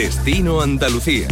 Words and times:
Destino 0.00 0.62
Andalucía. 0.62 1.28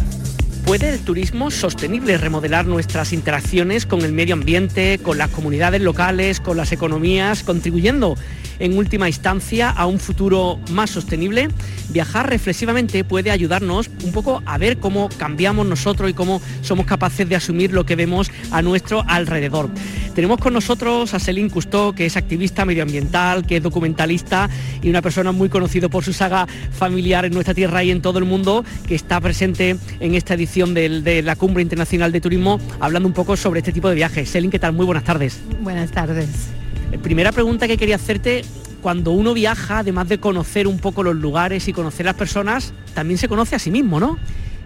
¿Puede 0.66 0.90
el 0.90 1.00
turismo 1.00 1.50
sostenible 1.50 2.18
remodelar 2.18 2.66
nuestras 2.66 3.14
interacciones 3.14 3.86
con 3.86 4.02
el 4.02 4.12
medio 4.12 4.34
ambiente, 4.34 4.98
con 5.02 5.16
las 5.16 5.30
comunidades 5.30 5.80
locales, 5.80 6.38
con 6.38 6.58
las 6.58 6.70
economías, 6.70 7.42
contribuyendo 7.44 8.14
en 8.58 8.76
última 8.76 9.08
instancia 9.08 9.70
a 9.70 9.86
un 9.86 9.98
futuro 9.98 10.60
más 10.70 10.90
sostenible? 10.90 11.48
Viajar 11.88 12.28
reflexivamente 12.28 13.04
puede 13.04 13.30
ayudarnos 13.30 13.88
un 14.04 14.12
poco 14.12 14.42
a 14.44 14.58
ver 14.58 14.76
cómo 14.76 15.08
cambiamos 15.16 15.66
nosotros 15.66 16.10
y 16.10 16.12
cómo 16.12 16.42
somos 16.60 16.84
capaces 16.84 17.26
de 17.26 17.36
asumir 17.36 17.72
lo 17.72 17.86
que 17.86 17.96
vemos 17.96 18.30
a 18.50 18.60
nuestro 18.60 19.02
alrededor. 19.08 19.70
Tenemos 20.18 20.40
con 20.40 20.52
nosotros 20.52 21.14
a 21.14 21.20
Celine 21.20 21.48
Cousteau, 21.48 21.94
que 21.94 22.04
es 22.04 22.16
activista 22.16 22.64
medioambiental, 22.64 23.46
que 23.46 23.58
es 23.58 23.62
documentalista 23.62 24.50
y 24.82 24.90
una 24.90 25.00
persona 25.00 25.30
muy 25.30 25.48
conocida 25.48 25.88
por 25.88 26.02
su 26.02 26.12
saga 26.12 26.48
familiar 26.72 27.24
en 27.24 27.32
nuestra 27.32 27.54
tierra 27.54 27.84
y 27.84 27.92
en 27.92 28.02
todo 28.02 28.18
el 28.18 28.24
mundo, 28.24 28.64
que 28.88 28.96
está 28.96 29.20
presente 29.20 29.76
en 30.00 30.14
esta 30.16 30.34
edición 30.34 30.74
de 30.74 31.22
la 31.22 31.36
Cumbre 31.36 31.62
Internacional 31.62 32.10
de 32.10 32.20
Turismo, 32.20 32.58
hablando 32.80 33.06
un 33.06 33.14
poco 33.14 33.36
sobre 33.36 33.60
este 33.60 33.70
tipo 33.70 33.88
de 33.88 33.94
viajes. 33.94 34.28
Celine, 34.28 34.50
¿qué 34.50 34.58
tal? 34.58 34.72
Muy 34.72 34.86
buenas 34.86 35.04
tardes. 35.04 35.38
Buenas 35.60 35.92
tardes. 35.92 36.48
Eh, 36.90 36.98
primera 36.98 37.30
pregunta 37.30 37.68
que 37.68 37.76
quería 37.76 37.94
hacerte, 37.94 38.42
cuando 38.82 39.12
uno 39.12 39.34
viaja, 39.34 39.78
además 39.78 40.08
de 40.08 40.18
conocer 40.18 40.66
un 40.66 40.80
poco 40.80 41.04
los 41.04 41.14
lugares 41.14 41.68
y 41.68 41.72
conocer 41.72 42.06
las 42.06 42.16
personas, 42.16 42.74
también 42.92 43.18
se 43.18 43.28
conoce 43.28 43.54
a 43.54 43.60
sí 43.60 43.70
mismo, 43.70 44.00
¿no? 44.00 44.18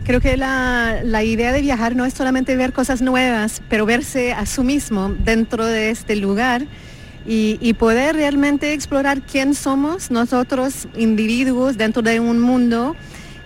Creo 0.05 0.21
que 0.21 0.37
la, 0.37 1.23
idea 1.23 1.53
de 1.53 1.61
viajar 1.61 1.95
no 1.95 2.05
es 2.05 2.13
solamente 2.13 2.57
ver 2.57 2.73
cosas 2.73 3.01
nuevas, 3.03 3.63
pero 3.69 3.87
verse 3.87 4.33
a 4.33 4.47
sí 4.47 4.61
mismo 4.63 5.15
dentro 5.25 5.65
de 5.65 5.91
este 5.91 6.17
lugar 6.17 6.67
y, 7.25 7.73
poder 7.75 8.17
realmente 8.17 8.73
explorar 8.73 9.23
quién 9.23 9.55
somos 9.55 10.11
nosotros, 10.11 10.89
individuos, 10.97 11.77
dentro 11.77 12.03
de 12.03 12.19
un 12.19 12.41
mundo, 12.41 12.97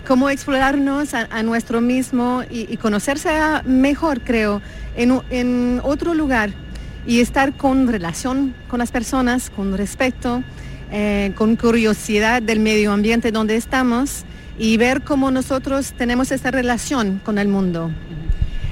cómo 0.07 0.31
explorarnos 0.31 1.13
a, 1.13 1.43
nuestro 1.43 1.79
mismo 1.79 2.41
y, 2.49 2.75
conocerse 2.77 3.29
mejor, 3.65 4.21
creo, 4.21 4.59
en, 4.95 5.79
otro 5.83 6.15
lugar 6.15 6.49
y 7.05 7.19
estar 7.19 7.55
con 7.55 7.87
relación 7.87 8.55
con 8.67 8.79
las 8.79 8.91
personas, 8.91 9.51
con 9.51 9.77
respeto, 9.77 10.43
eh, 10.91 11.33
con 11.35 11.55
curiosidad 11.55 12.41
del 12.41 12.59
medio 12.59 12.93
ambiente 12.93 13.31
donde 13.31 13.57
estamos 13.57 14.25
y 14.57 14.77
ver 14.77 15.01
cómo 15.01 15.31
nosotros 15.31 15.93
tenemos 15.97 16.31
esa 16.31 16.51
relación 16.51 17.21
con 17.23 17.37
el 17.37 17.47
mundo. 17.47 17.91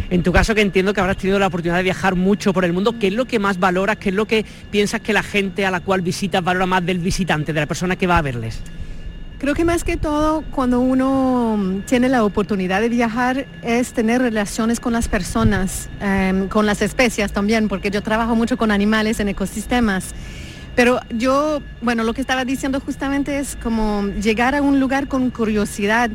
En 0.10 0.22
tu 0.22 0.32
caso, 0.32 0.54
que 0.54 0.62
entiendo 0.62 0.94
que 0.94 1.02
habrás 1.02 1.18
tenido 1.18 1.40
la 1.40 1.48
oportunidad 1.48 1.78
de 1.78 1.84
viajar 1.84 2.16
mucho 2.16 2.54
por 2.54 2.64
el 2.64 2.74
mundo, 2.74 3.00
¿qué 3.00 3.08
es 3.08 3.14
lo 3.14 3.26
que 3.26 3.40
más 3.40 3.60
valoras? 3.60 3.98
¿Qué 3.98 4.10
es 4.10 4.16
lo 4.16 4.26
que 4.26 4.46
piensas 4.70 5.02
que 5.02 5.14
la 5.14 5.24
gente 5.24 5.66
a 5.66 5.72
la 5.72 5.80
cual 5.80 6.02
visitas 6.02 6.44
valora 6.44 6.68
más 6.68 6.86
del 6.86 7.00
visitante, 7.00 7.54
de 7.54 7.60
la 7.60 7.66
persona 7.66 7.96
que 7.96 8.06
va 8.06 8.20
a 8.20 8.22
verles? 8.22 8.62
Creo 9.40 9.54
que 9.54 9.66
más 9.66 9.84
que 9.84 9.98
todo, 9.98 10.44
cuando 10.52 10.80
uno 10.80 11.82
tiene 11.86 12.08
la 12.08 12.24
oportunidad 12.24 12.82
de 12.82 12.90
viajar, 12.90 13.48
es 13.64 13.94
tener 13.94 14.22
relaciones 14.22 14.80
con 14.80 14.94
las 14.94 15.10
personas, 15.10 15.90
em, 16.00 16.48
con 16.48 16.66
las 16.66 16.82
especies 16.82 17.34
también, 17.34 17.68
porque 17.68 17.92
yo 17.92 18.02
trabajo 18.02 18.36
mucho 18.36 18.58
con 18.58 18.72
animales 18.72 19.20
en 19.20 19.28
ecosistemas 19.28 20.16
pero 20.76 21.00
yo, 21.10 21.62
bueno, 21.82 22.04
lo 22.04 22.14
que 22.14 22.22
estaba 22.22 22.46
diciendo 22.46 22.80
justamente 22.80 23.40
es 23.40 23.58
como 23.62 24.08
llegar 24.22 24.56
a 24.56 24.62
un 24.62 24.80
lugar 24.80 25.08
con 25.08 25.30
curiosidad, 25.30 26.10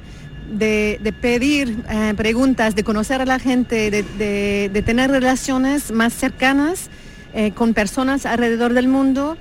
de, 0.50 1.14
pedir 1.20 1.84
eh, 1.88 2.14
preguntas, 2.16 2.74
de 2.74 2.84
conocer 2.84 3.20
a 3.20 3.24
la 3.24 3.38
gente, 3.38 3.90
de, 3.90 4.82
tener 4.84 5.10
relaciones 5.10 5.92
más 5.92 6.12
cercanas 6.12 6.90
eh, 7.34 7.52
con 7.52 7.74
personas 7.74 8.26
alrededor 8.26 8.74
del 8.74 8.88
mundo. 8.88 9.36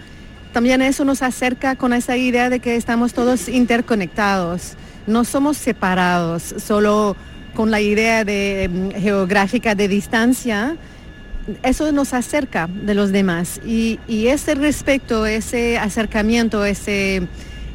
También 0.53 0.81
eso 0.81 1.06
nos 1.06 1.22
acerca 1.22 1.75
con 1.75 1.94
esa 1.94 2.17
idea 2.17 2.50
de 2.50 2.59
que 2.59 2.75
estamos 2.75 3.14
todos 3.14 3.50
interconectados, 3.50 4.75
no 5.08 5.23
somos 5.23 5.58
separados, 5.58 6.56
solo 6.58 7.16
con 7.56 7.72
la 7.72 7.81
idea 7.81 8.23
de, 8.23 8.70
mm, 8.72 9.02
geográfica 9.02 9.75
de 9.75 9.88
distancia, 9.88 10.75
eso 11.64 11.92
nos 11.92 12.14
acerca 12.14 12.67
de 12.67 12.94
los 12.94 13.11
demás. 13.11 13.59
Y, 13.66 14.00
ese 14.08 14.56
respeto, 14.56 15.25
ese 15.25 15.78
acercamiento, 15.78 16.66
ese 16.66 17.28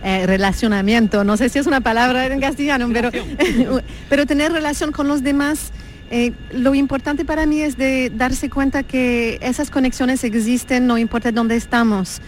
eh, 0.03 0.27
relacionamiento, 0.27 1.25
no 1.25 1.37
sé 1.37 1.49
si 1.49 1.59
es 1.59 1.67
una 1.67 1.81
palabra 1.81 2.27
en 2.27 2.41
castellano, 2.41 2.89
pero, 2.93 3.11
pero 4.09 4.27
tener 4.27 4.53
relación 4.53 4.93
con 4.93 5.09
los 5.09 5.23
demás, 5.23 5.73
eh, 6.11 6.33
lo 6.53 6.75
importante 6.75 7.25
para 7.25 7.47
mí 7.47 7.61
es 7.61 7.77
de 7.77 8.11
darse 8.15 8.51
cuenta 8.51 8.83
que 8.83 9.39
esas 9.43 9.71
conexiones 9.71 10.23
existen 10.23 10.87
no 10.87 10.99
importa 10.99 11.33
dónde 11.33 11.57
estamos 11.57 12.21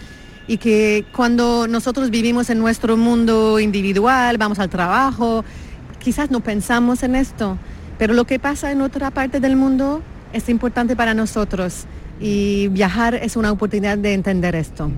y 0.47 0.57
que 0.57 1.05
cuando 1.11 1.67
nosotros 1.67 2.09
vivimos 2.09 2.49
en 2.49 2.59
nuestro 2.59 2.97
mundo 2.97 3.59
individual, 3.59 4.37
vamos 4.37 4.59
al 4.59 4.69
trabajo, 4.69 5.45
quizás 5.99 6.31
no 6.31 6.39
pensamos 6.39 7.03
en 7.03 7.15
esto, 7.15 7.57
pero 7.97 8.13
lo 8.13 8.25
que 8.25 8.39
pasa 8.39 8.71
en 8.71 8.81
otra 8.81 9.11
parte 9.11 9.39
del 9.39 9.55
mundo 9.55 10.01
es 10.37 10.49
importante 10.49 10.95
para 10.95 11.13
nosotros 11.13 11.85
y 12.19 12.67
viajar 12.69 13.15
es 13.15 13.35
una 13.35 13.51
oportunidad 13.51 13.97
de 13.97 14.13
entender 14.13 14.55
esto. 14.55 14.89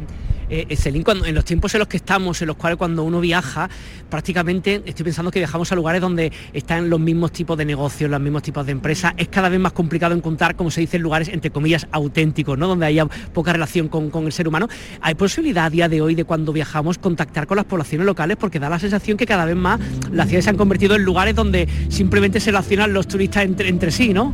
Eh, 0.49 0.65
eh 0.67 1.03
cuando, 1.03 1.25
en 1.25 1.35
los 1.35 1.45
tiempos 1.45 1.73
en 1.75 1.79
los 1.79 1.87
que 1.87 1.97
estamos, 1.97 2.41
en 2.41 2.47
los 2.47 2.57
cuales 2.57 2.77
cuando 2.77 3.03
uno 3.03 3.21
viaja, 3.21 3.69
prácticamente 4.09 4.81
estoy 4.85 5.03
pensando 5.03 5.31
que 5.31 5.39
viajamos 5.39 5.71
a 5.71 5.75
lugares 5.75 6.01
donde 6.01 6.31
están 6.53 6.89
los 6.89 6.99
mismos 6.99 7.31
tipos 7.31 7.57
de 7.57 7.65
negocios, 7.65 8.09
los 8.09 8.19
mismos 8.19 8.41
tipos 8.41 8.65
de 8.65 8.71
empresas. 8.71 9.13
Es 9.17 9.29
cada 9.29 9.47
vez 9.47 9.59
más 9.59 9.73
complicado 9.73 10.15
encontrar, 10.15 10.55
como 10.55 10.71
se 10.71 10.81
dice, 10.81 10.97
lugares 10.97 11.29
entre 11.29 11.51
comillas 11.51 11.87
auténticos, 11.91 12.57
¿no? 12.57 12.67
Donde 12.67 12.87
haya 12.87 13.05
poca 13.05 13.53
relación 13.53 13.87
con, 13.87 14.11
el 14.25 14.31
ser 14.31 14.47
humano. 14.47 14.67
¿Hay 15.01 15.15
posibilidad 15.15 15.65
a 15.65 15.69
día 15.69 15.87
de 15.87 16.01
hoy 16.01 16.15
de 16.15 16.25
cuando 16.25 16.51
viajamos 16.51 16.97
contactar 16.97 17.47
con 17.47 17.57
las 17.57 17.65
poblaciones 17.65 18.05
locales? 18.05 18.35
Porque 18.37 18.59
da 18.59 18.69
la 18.69 18.79
sensación 18.79 19.17
que 19.17 19.25
cada 19.25 19.45
vez 19.45 19.55
más 19.55 19.79
las 20.11 20.27
ciudades 20.27 20.45
se 20.45 20.49
han 20.49 20.57
convertido 20.57 20.95
en 20.95 21.03
lugares 21.03 21.35
donde 21.35 21.67
simplemente 21.89 22.39
se 22.39 22.51
relacionan 22.51 22.91
los 22.91 23.07
turistas 23.07 23.45
entre 23.45 23.91
sí, 23.91 24.13
¿no? 24.13 24.33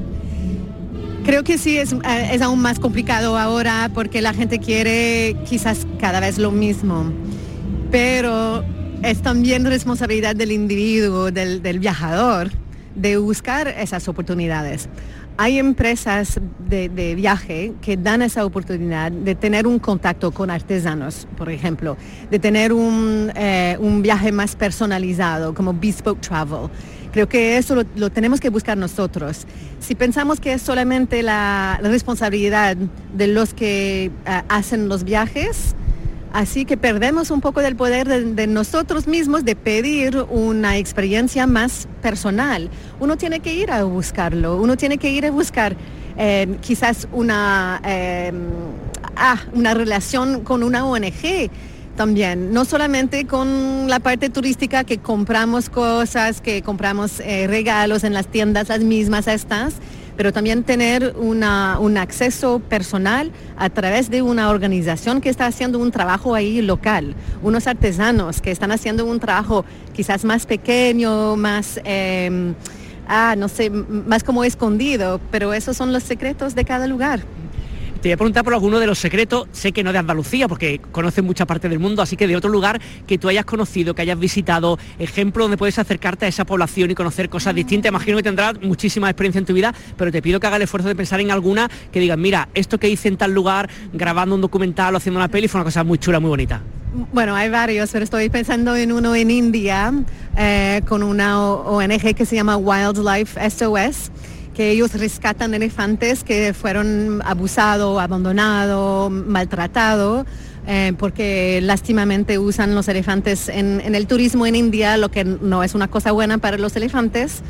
Creo 1.26 1.44
que 1.44 1.58
sí, 1.58 1.76
es, 1.80 1.92
eh, 1.92 2.30
es, 2.34 2.42
aún 2.44 2.62
más 2.62 2.78
complicado 2.78 3.36
ahora 3.36 3.90
porque 3.96 4.22
la 4.22 4.32
gente 4.32 4.60
quiere 4.60 5.36
quizás 5.44 5.88
cada 6.00 6.20
vez 6.20 6.38
lo 6.38 6.52
mismo, 6.52 7.12
pero 7.90 8.64
es 9.02 9.24
también 9.24 9.66
responsabilidad 9.66 10.36
del 10.36 10.52
individuo, 10.52 11.32
del, 11.32 11.64
del 11.64 11.80
viajador, 11.80 12.52
de 12.94 13.18
buscar 13.18 13.68
esas 13.68 14.08
oportunidades. 14.08 14.88
Hay 15.38 15.58
empresas 15.58 16.40
de, 16.60 16.90
de, 16.90 17.16
viaje 17.16 17.74
que 17.82 17.98
dan 17.98 18.22
esa 18.22 18.46
oportunidad 18.46 19.12
de 19.12 19.34
tener 19.34 19.66
un 19.66 19.80
contacto 19.80 20.30
con 20.30 20.52
artesanos, 20.52 21.28
por 21.38 21.50
ejemplo, 21.50 21.98
de 22.30 22.38
tener 22.38 22.72
un, 22.72 23.32
eh, 23.36 23.78
un 23.80 24.04
viaje 24.04 24.32
más 24.32 24.56
personalizado 24.56 25.56
como 25.56 25.74
Bespoke 25.74 26.22
Travel 26.22 26.70
Creo 27.16 27.30
que 27.30 27.56
eso 27.56 27.82
lo, 27.96 28.10
tenemos 28.10 28.42
que 28.42 28.50
buscar 28.50 28.78
nosotros. 28.78 29.48
Si 29.80 29.96
pensamos 29.96 30.42
que 30.42 30.52
es 30.52 30.62
solamente 30.62 31.24
la, 31.24 31.80
responsabilidad 31.82 32.76
de 32.76 33.28
los 33.28 33.54
que 33.54 34.12
ah, 34.26 34.44
hacen 34.50 34.90
los 34.90 35.06
viajes, 35.06 35.76
así 36.34 36.66
que 36.66 36.76
perdemos 36.76 37.32
un 37.32 37.40
poco 37.40 37.62
del 37.62 37.78
poder 37.78 38.10
de, 38.10 38.48
nosotros 38.48 39.08
mismos 39.08 39.46
de 39.46 39.56
pedir 39.56 40.26
una 40.30 40.76
experiencia 40.76 41.48
más 41.48 41.88
personal. 42.02 42.70
Uno 43.00 43.16
tiene 43.16 43.40
que 43.40 43.54
ir 43.54 43.72
a 43.72 43.86
buscarlo, 43.86 44.58
uno 44.58 44.76
tiene 44.76 44.98
que 44.98 45.10
ir 45.10 45.26
a 45.26 45.32
buscar 45.32 45.78
eh, 46.18 46.58
quizás 46.60 47.08
una, 47.14 47.82
eh, 47.86 48.34
ah, 49.16 49.42
una 49.54 49.74
relación 49.74 50.44
con 50.44 50.64
una 50.64 50.86
ONG 50.86 51.50
también, 51.96 52.54
no 52.54 52.66
solamente 52.66 53.26
con 53.26 53.90
la 53.90 54.00
parte 54.00 54.30
turística 54.30 54.84
que 54.84 54.98
compramos 54.98 55.70
cosas, 55.70 56.42
que 56.42 56.62
compramos 56.62 57.20
eh, 57.20 57.48
regalos 57.48 58.04
en 58.04 58.14
las 58.14 58.28
tiendas, 58.28 58.70
las 58.70 58.82
mismas 58.82 59.28
estas, 59.28 59.76
pero 60.18 60.32
también 60.32 60.64
tener 60.64 61.16
un 61.18 61.44
acceso 61.44 62.60
personal 62.60 63.32
a 63.58 63.70
través 63.70 64.10
de 64.10 64.22
una 64.22 64.50
organización 64.50 65.20
que 65.20 65.30
está 65.30 65.46
haciendo 65.46 65.80
un 65.80 65.92
trabajo 65.92 66.36
ahí 66.36 66.62
local, 66.62 67.16
unos 67.44 67.68
artesanos 67.68 68.42
que 68.42 68.52
están 68.52 68.72
haciendo 68.72 69.06
un 69.06 69.20
trabajo 69.20 69.66
quizás 69.94 70.24
más 70.26 70.46
pequeño, 70.46 71.36
más... 71.36 71.80
Em, 71.84 72.56
ah, 73.08 73.36
no 73.38 73.48
sé, 73.48 73.70
más 73.70 74.24
como 74.24 74.44
escondido, 74.44 75.20
pero 75.32 75.54
esos 75.54 75.78
son 75.78 75.92
los 75.94 76.04
secretos 76.04 76.56
de 76.56 76.66
cada 76.66 76.88
lugar. 76.88 77.22
Te 78.06 78.10
voy 78.10 78.14
a 78.14 78.18
preguntar 78.18 78.44
por 78.44 78.54
alguno 78.54 78.78
de 78.78 78.86
los 78.86 79.00
secretos, 79.00 79.48
sé 79.52 79.72
que 79.72 79.84
no 79.84 79.92
de 79.92 79.98
Andalucía, 79.98 80.48
porque 80.48 80.80
conoces 80.92 81.24
mucha 81.24 81.48
parte 81.48 81.70
del 81.70 81.80
mundo, 81.80 82.04
así 82.04 82.16
que 82.16 82.28
de 82.28 82.36
otro 82.36 82.52
lugar 82.52 82.80
que 83.08 83.18
tú 83.18 83.30
hayas 83.30 83.46
conocido, 83.46 83.96
que 83.96 84.04
hayas 84.04 84.20
visitado, 84.20 84.78
ejemplo 85.00 85.46
donde 85.46 85.58
puedes 85.58 85.80
acercarte 85.80 86.26
a 86.26 86.28
esa 86.28 86.46
población 86.46 86.92
y 86.92 86.94
conocer 86.94 87.30
cosas 87.30 87.56
distintas. 87.56 87.90
Imagino 87.90 88.18
que 88.18 88.22
tendrás 88.22 88.62
muchísima 88.62 89.10
experiencia 89.10 89.40
en 89.40 89.46
tu 89.46 89.56
vida, 89.56 89.74
pero 89.98 90.12
te 90.12 90.22
pido 90.22 90.40
que 90.40 90.46
hagas 90.46 90.58
el 90.58 90.66
esfuerzo 90.66 90.88
de 90.88 90.96
pensar 90.96 91.20
en 91.20 91.32
alguna 91.32 91.68
que 91.92 92.00
digas, 92.00 92.20
mira, 92.20 92.48
esto 92.54 92.78
que 92.78 92.90
hice 92.90 93.08
en 93.08 93.18
tal 93.18 93.34
lugar, 93.34 93.72
grabando 93.92 94.36
un 94.36 94.42
documental 94.42 94.94
o 94.94 94.98
haciendo 94.98 95.20
una 95.20 95.28
peli, 95.28 95.48
fue 95.48 95.62
una 95.62 95.66
cosa 95.66 95.84
muy 95.84 95.98
chula, 95.98 96.20
muy 96.20 96.30
bonita. 96.30 96.62
Bueno, 97.12 97.36
hay 97.36 97.50
varios, 97.50 97.90
pero 97.92 98.04
estoy 98.04 98.30
pensando 98.30 98.76
en 98.76 98.92
uno 98.92 99.16
en 99.16 99.32
India 99.32 99.92
eh, 100.38 100.84
con 100.88 101.02
una 101.02 101.42
ONG 101.42 102.14
que 102.14 102.28
se 102.28 102.36
llama 102.36 102.56
Wildlife 102.56 103.50
SOS 103.50 104.12
que 104.56 104.72
ellos 104.72 104.94
rescatan 104.94 105.54
elefantes 105.54 106.24
que 106.24 106.54
fueron 106.54 107.22
abusados, 107.26 108.00
abandonados, 108.00 109.12
maltratados 109.12 110.26
eh, 110.68 110.94
porque 110.98 111.60
lástimamente 111.62 112.40
usan 112.40 112.74
los 112.74 112.88
elefantes 112.88 113.50
en, 113.50 113.82
el 113.94 114.08
turismo 114.08 114.48
en 114.48 114.56
India, 114.56 114.98
lo 114.98 115.10
que 115.10 115.24
no 115.24 115.64
es 115.64 115.76
una 115.76 115.88
cosa 115.88 116.12
buena 116.12 116.40
para 116.40 116.58
los 116.58 116.76
elefantes. 116.76 117.42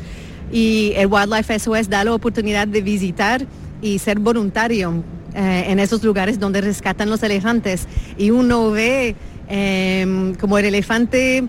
Y 0.52 0.92
el 0.96 1.06
Wildlife 1.06 1.58
SOS 1.58 1.88
da 1.88 2.04
la 2.04 2.12
oportunidad 2.12 2.68
de 2.68 2.82
visitar 2.82 3.46
y 3.80 3.98
ser 4.00 4.18
voluntario 4.18 5.02
eh, 5.34 5.64
en 5.68 5.80
esos 5.80 6.04
lugares 6.04 6.38
donde 6.38 6.60
rescatan 6.60 7.08
los 7.08 7.22
elefantes. 7.22 7.88
Y 8.18 8.30
uno 8.30 8.70
ve 8.70 9.16
em, 9.48 10.34
como 10.34 10.58
el 10.58 10.66
elefante 10.66 11.44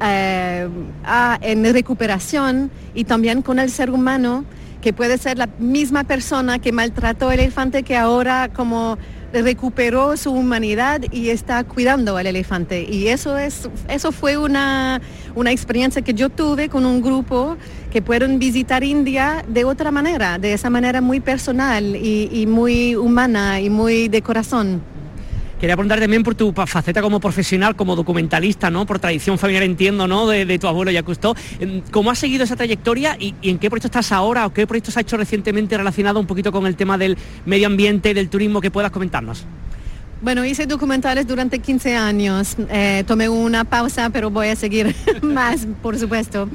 eh, 0.00 0.68
en 1.40 1.72
recuperación 1.72 2.70
y 2.94 3.04
también 3.04 3.42
con 3.42 3.58
el 3.58 3.70
ser 3.70 3.90
humano, 3.90 4.44
que 4.80 4.92
puede 4.92 5.18
ser 5.18 5.38
la 5.38 5.48
misma 5.58 6.04
persona 6.04 6.58
que 6.58 6.72
maltrató 6.72 7.32
el 7.32 7.40
elefante 7.40 7.82
que 7.82 7.96
ahora 7.96 8.50
como 8.52 8.98
recuperó 9.32 10.16
su 10.16 10.30
humanidad 10.30 11.02
y 11.10 11.30
está 11.30 11.64
cuidando 11.64 12.16
al 12.16 12.26
elefante. 12.26 12.84
Y 12.88 13.08
eso, 13.08 13.36
es, 13.36 13.68
eso 13.88 14.12
fue 14.12 14.38
una, 14.38 15.00
una 15.34 15.50
experiencia 15.50 16.02
que 16.02 16.14
yo 16.14 16.28
tuve 16.28 16.68
con 16.68 16.86
un 16.86 17.02
grupo 17.02 17.56
que 17.90 18.02
pueden 18.02 18.38
visitar 18.38 18.84
India 18.84 19.44
de 19.48 19.64
otra 19.64 19.90
manera, 19.90 20.38
de 20.38 20.52
esa 20.52 20.70
manera 20.70 21.00
muy 21.00 21.20
personal 21.20 21.96
y 21.96 22.46
muy 22.46 22.94
humana 22.94 23.60
y 23.60 23.70
muy 23.70 24.08
de 24.08 24.22
corazón. 24.22 24.95
Quería 25.60 25.74
preguntar 25.74 25.98
también 25.98 26.22
por 26.22 26.34
tu 26.34 26.52
faceta 26.52 27.00
como 27.00 27.18
profesional, 27.18 27.76
como 27.76 27.96
documentalista, 27.96 28.70
¿no? 28.70 28.84
Por 28.84 28.98
tradición 28.98 29.38
familiar 29.38 29.62
entiendo, 29.62 30.06
¿no? 30.06 30.26
De, 30.26 30.58
tu 30.58 30.66
abuelo 30.66 30.90
Yacusto. 30.90 31.34
¿Cómo 31.90 32.10
has 32.10 32.18
seguido 32.18 32.44
esa 32.44 32.56
trayectoria 32.56 33.16
y, 33.18 33.34
en 33.42 33.58
qué 33.58 33.70
proyecto 33.70 33.86
estás 33.86 34.12
ahora 34.12 34.46
o 34.46 34.52
qué 34.52 34.66
proyectos 34.66 34.96
has 34.98 35.02
hecho 35.02 35.16
recientemente 35.16 35.76
relacionado 35.78 36.20
un 36.20 36.26
poquito 36.26 36.52
con 36.52 36.66
el 36.66 36.76
tema 36.76 36.98
del 36.98 37.16
medio 37.46 37.68
ambiente, 37.68 38.12
del 38.12 38.28
turismo 38.28 38.60
que 38.60 38.70
puedas 38.70 38.90
comentarnos? 38.90 39.46
Bueno, 40.26 40.44
hice 40.44 40.66
documentales 40.66 41.24
durante 41.28 41.60
15 41.60 41.94
años. 41.94 42.56
Eh, 42.68 43.04
tomé 43.06 43.28
una 43.28 43.62
pausa, 43.62 44.10
pero 44.10 44.28
voy 44.28 44.48
a 44.48 44.56
seguir 44.56 44.92
más, 45.22 45.68
por 45.80 45.96
supuesto. 45.96 46.48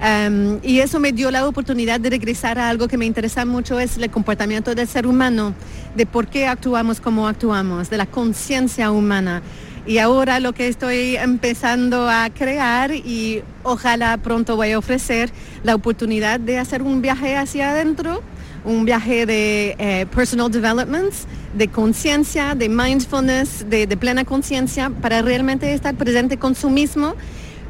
Em, 0.00 0.58
y 0.64 0.80
eso 0.80 0.98
me 0.98 1.12
dio 1.12 1.30
la 1.30 1.46
oportunidad 1.46 2.00
de 2.00 2.10
regresar 2.10 2.58
a 2.58 2.68
algo 2.68 2.88
que 2.88 2.98
me 2.98 3.06
interesa 3.06 3.44
mucho, 3.44 3.78
es 3.78 3.96
el 3.96 4.10
comportamiento 4.10 4.74
del 4.74 4.88
ser 4.88 5.06
humano, 5.06 5.54
de 5.94 6.04
por 6.04 6.26
qué 6.26 6.48
actuamos 6.48 7.00
como 7.00 7.28
actuamos, 7.28 7.90
de 7.90 7.96
la 7.96 8.06
conciencia 8.06 8.90
humana. 8.90 9.40
Y 9.86 9.98
ahora 9.98 10.40
lo 10.40 10.52
que 10.52 10.66
estoy 10.66 11.14
empezando 11.14 12.10
a 12.10 12.28
crear 12.28 12.90
y 12.90 13.44
ojalá 13.62 14.16
pronto 14.16 14.56
voy 14.56 14.72
a 14.72 14.78
ofrecer 14.78 15.30
la 15.62 15.76
oportunidad 15.76 16.40
de 16.40 16.58
hacer 16.58 16.82
un 16.82 17.00
viaje 17.02 17.36
hacia 17.36 17.70
adentro, 17.70 18.20
un 18.64 18.84
viaje 18.84 19.26
de 19.26 19.74
eh, 19.78 20.06
personal 20.14 20.50
development, 20.50 21.12
de 21.54 21.68
conciencia, 21.68 22.54
de 22.54 22.68
mindfulness, 22.68 23.68
de, 23.68 23.86
plena 23.96 24.24
conciencia, 24.24 24.90
para 24.90 25.22
realmente 25.22 25.72
estar 25.72 25.94
presente 25.94 26.38
con 26.38 26.54
su 26.54 26.70
mismo 26.70 27.14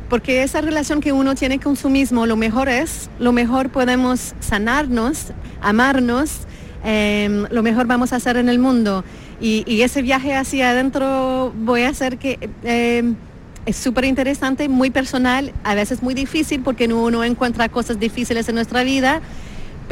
porque 0.09 0.43
esa 0.43 0.61
relación 0.61 1.00
que 1.00 1.11
uno 1.11 1.35
tiene 1.35 1.59
con 1.59 1.75
su 1.75 1.89
mismo, 1.89 2.27
lo 2.27 2.37
mejor 2.37 2.69
es, 2.69 3.09
lo 3.19 3.33
mejor 3.33 3.71
podemos 3.71 4.35
sanarnos, 4.41 5.33
amarnos, 5.62 6.41
em, 6.85 7.47
lo 7.50 7.62
mejor 7.62 7.87
vamos 7.87 8.12
a 8.12 8.17
hacer 8.17 8.37
en 8.37 8.50
el 8.50 8.59
mundo. 8.59 9.05
Y, 9.41 9.81
ese 9.81 10.03
viaje 10.03 10.35
hacia 10.35 10.71
adentro 10.71 11.55
voy 11.56 11.83
a 11.85 11.89
hacer 11.89 12.19
que... 12.19 12.50
Em, 12.62 13.17
es 13.65 13.77
súper 13.77 14.05
interesante, 14.05 14.69
muy 14.69 14.91
personal, 14.91 15.53
a 15.62 15.75
veces 15.75 16.03
muy 16.03 16.15
difícil 16.15 16.62
porque 16.62 16.93
uno 16.93 17.23
encuentra 17.23 17.69
cosas 17.69 18.00
difíciles 18.00 18.49
en 18.49 18.56
nuestra 18.56 18.83
vida, 18.83 19.21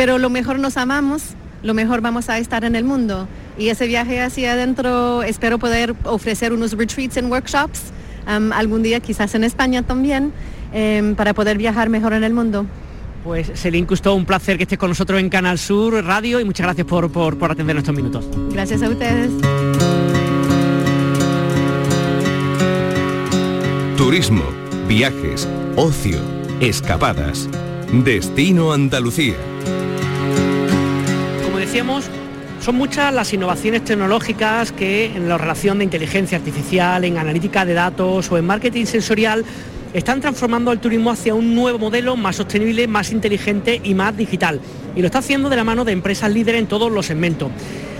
pero 0.00 0.16
lo 0.16 0.30
mejor 0.30 0.58
nos 0.58 0.78
amamos, 0.78 1.34
lo 1.62 1.74
mejor 1.74 2.00
vamos 2.00 2.30
a 2.30 2.38
estar 2.38 2.64
en 2.64 2.74
el 2.74 2.84
mundo. 2.84 3.28
Y 3.58 3.68
ese 3.68 3.86
viaje 3.86 4.22
hacia 4.22 4.54
adentro 4.54 5.22
espero 5.22 5.58
poder 5.58 5.94
ofrecer 6.04 6.54
unos 6.54 6.72
retreats 6.72 7.18
and 7.18 7.30
workshops 7.30 7.82
algún 8.24 8.82
día, 8.82 9.00
quizás 9.00 9.34
en 9.34 9.44
España 9.44 9.82
también, 9.82 10.32
em, 10.72 11.14
para 11.16 11.34
poder 11.34 11.58
viajar 11.58 11.90
mejor 11.90 12.14
en 12.14 12.24
el 12.24 12.32
mundo. 12.32 12.64
Pues 13.24 13.52
Celine 13.56 13.86
Custó, 13.86 14.14
un 14.14 14.24
placer 14.24 14.56
que 14.56 14.62
estés 14.62 14.78
con 14.78 14.88
nosotros 14.88 15.20
en 15.20 15.28
Canal 15.28 15.58
Sur 15.58 16.02
Radio 16.02 16.40
y 16.40 16.46
muchas 16.46 16.64
gracias 16.64 16.86
por, 16.86 17.12
por, 17.12 17.36
por 17.36 17.50
atender 17.50 17.76
estos 17.76 17.94
minutos. 17.94 18.26
Gracias 18.54 18.82
a 18.82 18.88
ustedes. 18.88 19.30
Turismo, 23.98 24.44
viajes, 24.88 25.46
ocio, 25.76 26.20
escapadas. 26.58 27.50
Destino 27.92 28.72
Andalucía. 28.72 29.49
Decíamos, 31.70 32.06
son 32.60 32.74
muchas 32.74 33.14
las 33.14 33.32
innovaciones 33.32 33.84
tecnológicas 33.84 34.72
que 34.72 35.04
en 35.04 35.28
la 35.28 35.38
relación 35.38 35.78
de 35.78 35.84
inteligencia 35.84 36.36
artificial, 36.36 37.04
en 37.04 37.16
analítica 37.16 37.64
de 37.64 37.74
datos 37.74 38.28
o 38.32 38.36
en 38.36 38.44
marketing 38.44 38.86
sensorial 38.86 39.44
están 39.94 40.20
transformando 40.20 40.72
el 40.72 40.80
turismo 40.80 41.12
hacia 41.12 41.32
un 41.32 41.54
nuevo 41.54 41.78
modelo 41.78 42.16
más 42.16 42.34
sostenible, 42.34 42.88
más 42.88 43.12
inteligente 43.12 43.80
y 43.84 43.94
más 43.94 44.16
digital. 44.16 44.60
Y 44.96 45.00
lo 45.00 45.06
está 45.06 45.20
haciendo 45.20 45.48
de 45.48 45.54
la 45.54 45.62
mano 45.62 45.84
de 45.84 45.92
empresas 45.92 46.32
líderes 46.32 46.60
en 46.60 46.66
todos 46.66 46.90
los 46.90 47.06
segmentos. 47.06 47.52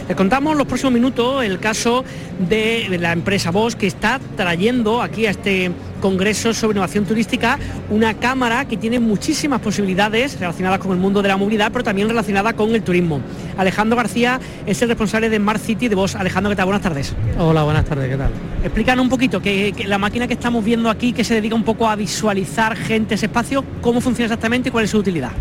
Les 0.08 0.16
contamos 0.16 0.52
en 0.52 0.58
los 0.58 0.66
próximos 0.66 0.92
minutos 0.92 1.44
el 1.44 1.58
caso 1.58 2.04
de 2.38 2.98
la 3.00 3.12
empresa 3.12 3.50
Bosch 3.50 3.74
que 3.74 3.86
está 3.86 4.20
trayendo 4.36 5.02
aquí 5.02 5.26
a 5.26 5.30
este 5.30 5.70
Congreso 6.00 6.52
sobre 6.54 6.72
Innovación 6.76 7.04
Turística 7.04 7.58
una 7.90 8.14
cámara 8.14 8.64
que 8.64 8.76
tiene 8.76 8.98
muchísimas 8.98 9.60
posibilidades 9.60 10.40
relacionadas 10.40 10.78
con 10.78 10.92
el 10.92 10.98
mundo 10.98 11.22
de 11.22 11.28
la 11.28 11.36
movilidad, 11.36 11.70
pero 11.70 11.84
también 11.84 12.08
relacionada 12.08 12.54
con 12.54 12.74
el 12.74 12.82
turismo. 12.82 13.20
Alejandro 13.56 13.96
García 13.96 14.40
es 14.66 14.80
el 14.82 14.88
responsable 14.88 15.28
de 15.28 15.36
Smart 15.36 15.60
City 15.60 15.88
de 15.88 15.94
Bosch. 15.94 16.16
Alejandro, 16.16 16.50
¿qué 16.50 16.56
tal? 16.56 16.66
Buenas 16.66 16.82
tardes. 16.82 17.14
Hola, 17.38 17.62
buenas 17.64 17.84
tardes, 17.84 18.08
¿qué 18.08 18.16
tal? 18.16 18.30
Explícanos 18.64 19.02
un 19.02 19.10
poquito, 19.10 19.40
que, 19.40 19.74
la 19.86 19.98
máquina 19.98 20.26
que 20.26 20.34
estamos 20.34 20.64
viendo 20.64 20.88
aquí, 20.90 21.12
que 21.12 21.24
se 21.24 21.34
dedica 21.34 21.54
un 21.54 21.64
poco 21.64 21.88
a 21.88 21.96
visualizar 21.96 22.76
gente, 22.76 23.14
ese 23.14 23.26
espacio, 23.26 23.64
¿cómo 23.80 24.00
funciona 24.00 24.26
exactamente 24.26 24.70
y 24.70 24.72
cuál 24.72 24.84
es 24.84 24.90
su 24.90 24.98
utilidad? 24.98 25.32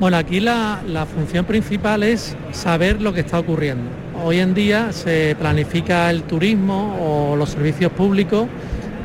Bueno, 0.00 0.16
aquí 0.16 0.40
la, 0.40 0.80
función 1.06 1.44
principal 1.44 2.02
es 2.02 2.36
saber 2.50 3.00
lo 3.00 3.12
que 3.12 3.20
está 3.20 3.38
ocurriendo. 3.38 3.88
Hoy 4.24 4.40
en 4.40 4.52
día 4.52 4.92
se 4.92 5.36
planifica 5.38 6.10
el 6.10 6.24
turismo 6.24 6.96
o 7.00 7.36
los 7.36 7.50
servicios 7.50 7.92
públicos 7.92 8.48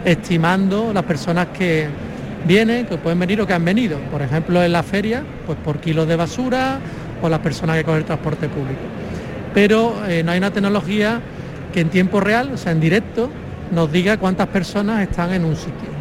estimando 0.03 0.91
las 0.91 1.03
personas 1.03 1.49
que 1.49 1.87
vienen, 2.47 2.87
que 2.87 2.97
pueden 2.97 3.19
venir 3.19 3.39
o 3.39 3.45
que 3.45 3.53
han 3.53 3.63
venido. 3.63 3.99
Por 4.11 4.23
ejemplo, 4.23 4.63
en 4.63 4.71
la 4.71 4.81
feria, 4.81 5.23
pues 5.45 5.59
por 5.59 5.79
kilos 5.79 6.07
de 6.07 6.15
basura 6.15 6.79
o 7.21 7.29
las 7.29 7.39
personas 7.39 7.77
que 7.77 7.83
cogen 7.83 7.99
el 7.99 8.05
transporte 8.05 8.49
público. 8.49 8.81
Pero 9.53 9.93
eh, 10.07 10.23
no 10.23 10.31
hay 10.31 10.39
una 10.39 10.51
tecnología 10.51 11.21
que 11.71 11.81
en 11.81 11.89
tiempo 11.89 12.19
real, 12.19 12.49
o 12.51 12.57
sea, 12.57 12.71
en 12.71 12.79
directo, 12.79 13.29
nos 13.71 13.91
diga 13.91 14.17
cuántas 14.17 14.47
personas 14.47 15.03
están 15.03 15.33
en 15.33 15.45
un 15.45 15.55
sitio. 15.55 15.98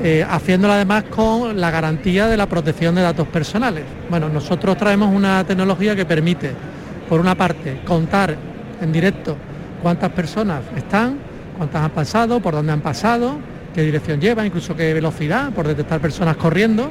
Eh, 0.00 0.24
haciéndolo 0.28 0.72
además 0.72 1.04
con 1.04 1.60
la 1.60 1.70
garantía 1.70 2.26
de 2.26 2.36
la 2.36 2.46
protección 2.46 2.94
de 2.94 3.02
datos 3.02 3.28
personales. 3.28 3.84
Bueno, 4.08 4.28
nosotros 4.28 4.76
traemos 4.76 5.14
una 5.14 5.44
tecnología 5.44 5.94
que 5.94 6.04
permite, 6.04 6.52
por 7.08 7.20
una 7.20 7.34
parte, 7.34 7.80
contar 7.84 8.34
en 8.80 8.90
directo 8.90 9.36
cuántas 9.82 10.10
personas 10.10 10.62
están, 10.76 11.18
cuántas 11.56 11.82
han 11.82 11.90
pasado, 11.90 12.40
por 12.40 12.54
dónde 12.54 12.72
han 12.72 12.80
pasado, 12.80 13.36
qué 13.74 13.82
dirección 13.82 14.20
lleva, 14.20 14.46
incluso 14.46 14.74
qué 14.74 14.92
velocidad, 14.94 15.52
por 15.52 15.68
detectar 15.68 16.00
personas 16.00 16.36
corriendo, 16.36 16.90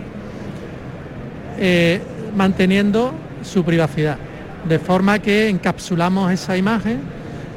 eh, 1.58 2.02
manteniendo 2.36 3.14
su 3.44 3.66
privacidad. 3.66 4.18
De 4.70 4.80
forma 4.80 5.20
que 5.20 5.50
encapsulamos 5.50 6.32
esa 6.32 6.56
imagen, 6.56 7.02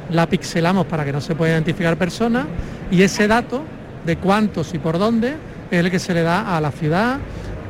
la 0.09 0.27
pixelamos 0.27 0.85
para 0.87 1.05
que 1.05 1.13
no 1.13 1.21
se 1.21 1.35
pueda 1.35 1.53
identificar 1.53 1.95
personas 1.97 2.45
y 2.91 3.03
ese 3.03 3.27
dato 3.27 3.63
de 4.05 4.17
cuántos 4.17 4.73
y 4.73 4.79
por 4.79 4.99
dónde 4.99 5.35
es 5.71 5.79
el 5.79 5.91
que 5.91 5.99
se 5.99 6.13
le 6.13 6.21
da 6.21 6.55
a 6.55 6.61
la 6.61 6.71
ciudad 6.71 7.17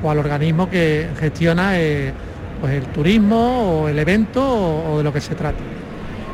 o 0.03 0.11
al 0.11 0.19
organismo 0.19 0.69
que 0.69 1.07
gestiona 1.19 1.79
eh, 1.79 2.11
pues 2.59 2.73
el 2.73 2.83
turismo 2.87 3.81
o 3.81 3.87
el 3.87 3.97
evento 3.97 4.43
o, 4.43 4.97
de 4.97 5.03
lo 5.03 5.13
que 5.13 5.21
se 5.21 5.35
trate. 5.35 5.63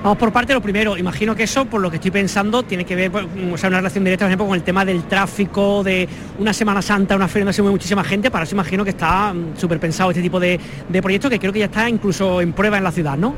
Vamos 0.03 0.17
por 0.17 0.31
parte 0.31 0.47
de 0.47 0.55
lo 0.55 0.61
primero. 0.61 0.97
Imagino 0.97 1.35
que 1.35 1.43
eso, 1.43 1.65
por 1.65 1.79
lo 1.79 1.91
que 1.91 1.97
estoy 1.97 2.09
pensando, 2.09 2.63
tiene 2.63 2.85
que 2.85 2.95
ver, 2.95 3.11
pues, 3.11 3.25
o 3.53 3.57
sea, 3.57 3.69
una 3.69 3.77
relación 3.77 4.03
directa, 4.03 4.25
por 4.25 4.29
ejemplo, 4.29 4.47
con 4.47 4.55
el 4.55 4.63
tema 4.63 4.83
del 4.83 5.03
tráfico, 5.03 5.83
de 5.83 6.09
una 6.39 6.53
Semana 6.53 6.81
Santa, 6.81 7.15
una 7.15 7.27
feria 7.27 7.45
donde 7.45 7.53
se 7.53 7.61
mueve 7.61 7.75
muchísima 7.75 8.03
gente. 8.03 8.31
Para 8.31 8.45
eso 8.45 8.55
imagino 8.55 8.83
que 8.83 8.89
está 8.89 9.31
mm, 9.31 9.57
súper 9.57 9.79
pensado 9.79 10.09
este 10.09 10.23
tipo 10.23 10.39
de, 10.39 10.59
de 10.89 11.01
proyectos 11.03 11.29
que 11.29 11.37
creo 11.37 11.53
que 11.53 11.59
ya 11.59 11.65
está 11.65 11.87
incluso 11.87 12.41
en 12.41 12.53
prueba 12.53 12.79
en 12.79 12.83
la 12.83 12.91
ciudad, 12.91 13.15
¿no? 13.15 13.35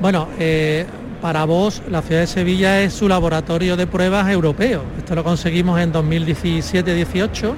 Bueno, 0.00 0.28
eh, 0.38 0.86
para 1.20 1.44
vos 1.44 1.82
la 1.90 2.02
ciudad 2.02 2.22
de 2.22 2.26
Sevilla 2.26 2.80
es 2.80 2.94
su 2.94 3.08
laboratorio 3.08 3.76
de 3.76 3.86
pruebas 3.86 4.28
europeo. 4.30 4.82
Esto 4.98 5.14
lo 5.14 5.22
conseguimos 5.22 5.80
en 5.80 5.92
2017-18 5.92 7.54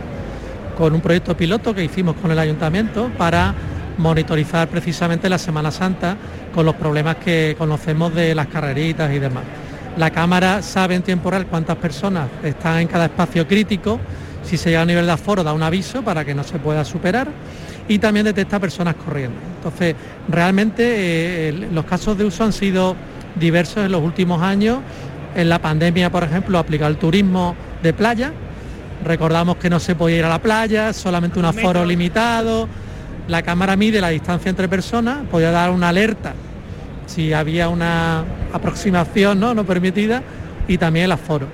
con 0.76 0.94
un 0.94 1.00
proyecto 1.00 1.36
piloto 1.36 1.74
que 1.74 1.84
hicimos 1.84 2.16
con 2.16 2.30
el 2.30 2.38
ayuntamiento 2.38 3.10
para 3.16 3.54
monitorizar 3.98 4.68
precisamente 4.68 5.28
la 5.28 5.38
Semana 5.38 5.70
Santa 5.70 6.16
con 6.54 6.66
los 6.66 6.74
problemas 6.74 7.16
que 7.16 7.54
conocemos 7.56 8.14
de 8.14 8.34
las 8.34 8.48
carreritas 8.48 9.12
y 9.12 9.18
demás. 9.18 9.44
La 9.96 10.10
cámara 10.10 10.62
sabe 10.62 10.94
en 10.94 11.02
tiempo 11.02 11.30
real 11.30 11.46
cuántas 11.46 11.76
personas 11.76 12.28
están 12.42 12.78
en 12.78 12.88
cada 12.88 13.04
espacio 13.04 13.46
crítico, 13.46 14.00
si 14.42 14.56
se 14.56 14.70
llega 14.70 14.82
a 14.82 14.86
nivel 14.86 15.06
de 15.06 15.12
aforo 15.12 15.44
da 15.44 15.52
un 15.52 15.62
aviso 15.62 16.02
para 16.02 16.24
que 16.24 16.34
no 16.34 16.42
se 16.42 16.58
pueda 16.58 16.84
superar 16.84 17.28
y 17.86 17.98
también 17.98 18.24
detecta 18.24 18.58
personas 18.58 18.94
corriendo. 18.96 19.36
Entonces, 19.56 19.94
realmente 20.28 21.48
eh, 21.48 21.68
los 21.72 21.84
casos 21.84 22.16
de 22.16 22.24
uso 22.24 22.44
han 22.44 22.52
sido 22.52 22.96
diversos 23.36 23.84
en 23.84 23.92
los 23.92 24.02
últimos 24.02 24.42
años 24.42 24.78
En 25.34 25.48
la 25.48 25.60
pandemia, 25.60 26.10
por 26.10 26.24
ejemplo, 26.24 26.58
aplicar 26.58 26.90
el 26.90 26.98
turismo 26.98 27.56
de 27.82 27.92
playa. 27.94 28.32
Recordamos 29.02 29.56
que 29.56 29.70
no 29.70 29.80
se 29.80 29.94
podía 29.94 30.18
ir 30.18 30.24
a 30.24 30.28
la 30.28 30.40
playa, 30.40 30.92
solamente 30.92 31.38
un 31.38 31.46
aforo 31.46 31.84
limitado. 31.86 32.68
La 33.28 33.42
cámara 33.42 33.74
mide 33.76 34.00
la 34.00 34.10
distancia 34.10 34.50
entre 34.50 34.68
personas, 34.68 35.20
podía 35.30 35.50
dar 35.50 35.70
una 35.70 35.88
alerta 35.88 36.34
si 37.06 37.32
había 37.32 37.68
una 37.68 38.24
aproximación 38.52 39.38
no, 39.40 39.54
no 39.54 39.64
permitida 39.64 40.22
y 40.68 40.78
también 40.78 41.06
el 41.06 41.12
aforo. 41.12 41.46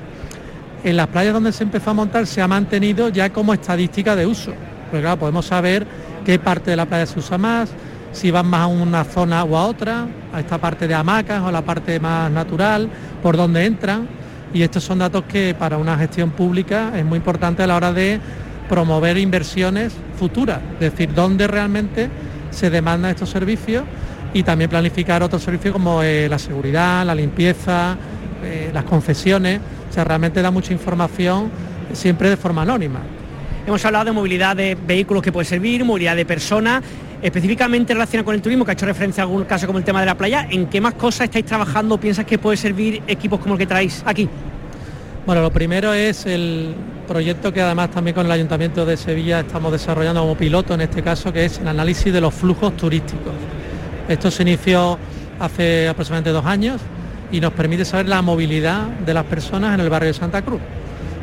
En 0.84 0.96
las 0.96 1.08
playas 1.08 1.34
donde 1.34 1.52
se 1.52 1.64
empezó 1.64 1.90
a 1.90 1.94
montar 1.94 2.26
se 2.26 2.40
ha 2.40 2.48
mantenido 2.48 3.08
ya 3.08 3.30
como 3.30 3.52
estadística 3.52 4.14
de 4.14 4.26
uso. 4.26 4.52
Porque 4.90 5.02
claro, 5.02 5.18
podemos 5.18 5.46
saber 5.46 5.86
qué 6.24 6.38
parte 6.38 6.70
de 6.70 6.76
la 6.76 6.86
playa 6.86 7.06
se 7.06 7.18
usa 7.18 7.38
más, 7.38 7.70
si 8.12 8.30
van 8.30 8.46
más 8.46 8.62
a 8.62 8.66
una 8.66 9.04
zona 9.04 9.44
o 9.44 9.56
a 9.56 9.66
otra, 9.66 10.06
a 10.32 10.40
esta 10.40 10.58
parte 10.58 10.88
de 10.88 10.94
hamacas 10.94 11.42
o 11.42 11.48
a 11.48 11.52
la 11.52 11.62
parte 11.62 12.00
más 12.00 12.30
natural, 12.30 12.88
por 13.22 13.36
dónde 13.36 13.64
entran. 13.64 14.08
Y 14.52 14.62
estos 14.62 14.82
son 14.84 14.98
datos 14.98 15.24
que 15.28 15.54
para 15.58 15.76
una 15.76 15.96
gestión 15.98 16.30
pública 16.30 16.92
es 16.96 17.04
muy 17.04 17.18
importante 17.18 17.62
a 17.62 17.66
la 17.66 17.76
hora 17.76 17.92
de 17.92 18.20
promover 18.68 19.18
inversiones 19.18 19.92
futuras, 20.18 20.60
es 20.74 20.92
decir, 20.92 21.14
dónde 21.14 21.46
realmente 21.46 22.08
se 22.50 22.70
demandan 22.70 23.10
estos 23.10 23.30
servicios 23.30 23.84
y 24.34 24.42
también 24.42 24.68
planificar 24.68 25.22
otros 25.22 25.42
servicios 25.42 25.72
como 25.72 26.02
eh, 26.02 26.28
la 26.28 26.38
seguridad, 26.38 27.04
la 27.04 27.14
limpieza, 27.14 27.96
eh, 28.44 28.70
las 28.72 28.84
concesiones. 28.84 29.60
O 29.90 29.92
sea, 29.92 30.04
realmente 30.04 30.42
da 30.42 30.50
mucha 30.50 30.72
información 30.72 31.50
siempre 31.92 32.28
de 32.28 32.36
forma 32.36 32.62
anónima. 32.62 33.00
Hemos 33.66 33.84
hablado 33.84 34.06
de 34.06 34.12
movilidad 34.12 34.56
de 34.56 34.74
vehículos 34.74 35.22
que 35.22 35.32
puede 35.32 35.44
servir, 35.44 35.84
movilidad 35.84 36.16
de 36.16 36.24
personas, 36.24 36.82
específicamente 37.22 37.94
relacionada 37.94 38.24
con 38.24 38.34
el 38.34 38.42
turismo, 38.42 38.64
que 38.64 38.70
ha 38.70 38.74
hecho 38.74 38.86
referencia 38.86 39.22
a 39.22 39.26
algún 39.26 39.44
caso 39.44 39.66
como 39.66 39.78
el 39.78 39.84
tema 39.84 40.00
de 40.00 40.06
la 40.06 40.16
playa. 40.16 40.46
¿En 40.50 40.66
qué 40.66 40.80
más 40.80 40.94
cosas 40.94 41.22
estáis 41.22 41.44
trabajando? 41.44 41.98
¿Piensas 41.98 42.24
que 42.24 42.38
puede 42.38 42.56
servir 42.56 43.02
equipos 43.06 43.40
como 43.40 43.54
el 43.54 43.58
que 43.58 43.66
traéis 43.66 44.02
aquí? 44.06 44.28
Bueno, 45.26 45.42
lo 45.42 45.50
primero 45.52 45.92
es 45.92 46.24
el 46.26 46.74
proyecto 47.06 47.52
que 47.52 47.60
además 47.60 47.90
también 47.90 48.14
con 48.14 48.26
el 48.26 48.32
Ayuntamiento 48.32 48.86
de 48.86 48.96
Sevilla 48.96 49.40
estamos 49.40 49.72
desarrollando 49.72 50.20
como 50.20 50.36
piloto 50.36 50.74
en 50.74 50.82
este 50.82 51.02
caso, 51.02 51.32
que 51.32 51.44
es 51.44 51.58
el 51.58 51.68
análisis 51.68 52.12
de 52.12 52.20
los 52.20 52.32
flujos 52.32 52.76
turísticos. 52.76 53.32
Esto 54.08 54.30
se 54.30 54.42
inició 54.42 54.98
hace 55.38 55.88
aproximadamente 55.88 56.30
dos 56.30 56.46
años 56.46 56.80
y 57.30 57.40
nos 57.40 57.52
permite 57.52 57.84
saber 57.84 58.08
la 58.08 58.22
movilidad 58.22 58.86
de 58.86 59.12
las 59.12 59.24
personas 59.24 59.74
en 59.74 59.80
el 59.80 59.90
barrio 59.90 60.08
de 60.08 60.14
Santa 60.14 60.40
Cruz, 60.40 60.60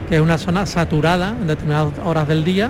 que 0.07 0.17
es 0.17 0.21
una 0.21 0.37
zona 0.37 0.65
saturada 0.67 1.29
en 1.29 1.47
determinadas 1.47 1.93
horas 2.03 2.27
del 2.27 2.43
día 2.43 2.69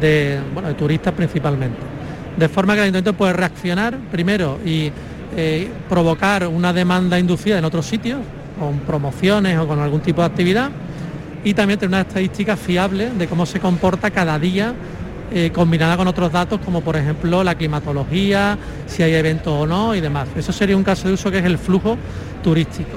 de 0.00 0.40
turistas 0.78 1.12
principalmente. 1.12 1.95
De 2.36 2.48
forma 2.48 2.74
que 2.74 2.80
el 2.80 2.84
ayuntamiento 2.84 3.14
puede 3.14 3.32
reaccionar 3.32 3.96
primero 4.10 4.58
y 4.64 4.90
eh, 5.36 5.68
provocar 5.88 6.46
una 6.46 6.72
demanda 6.72 7.18
inducida 7.18 7.58
en 7.58 7.64
otros 7.64 7.86
sitios, 7.86 8.20
con 8.58 8.80
promociones 8.80 9.58
o 9.58 9.66
con 9.66 9.78
algún 9.80 10.00
tipo 10.00 10.20
de 10.20 10.26
actividad, 10.26 10.70
y 11.44 11.54
también 11.54 11.78
tener 11.78 11.90
una 11.90 12.00
estadística 12.02 12.56
fiable 12.56 13.10
de 13.10 13.26
cómo 13.26 13.46
se 13.46 13.60
comporta 13.60 14.10
cada 14.10 14.38
día 14.38 14.74
eh, 15.32 15.50
combinada 15.52 15.96
con 15.96 16.06
otros 16.06 16.30
datos 16.30 16.60
como 16.64 16.82
por 16.82 16.96
ejemplo 16.96 17.42
la 17.42 17.56
climatología, 17.56 18.56
si 18.86 19.02
hay 19.02 19.14
eventos 19.14 19.52
o 19.52 19.66
no 19.66 19.94
y 19.94 20.00
demás. 20.00 20.28
Eso 20.36 20.52
sería 20.52 20.76
un 20.76 20.84
caso 20.84 21.08
de 21.08 21.14
uso 21.14 21.30
que 21.30 21.38
es 21.38 21.44
el 21.44 21.58
flujo 21.58 21.96
turístico. 22.44 22.96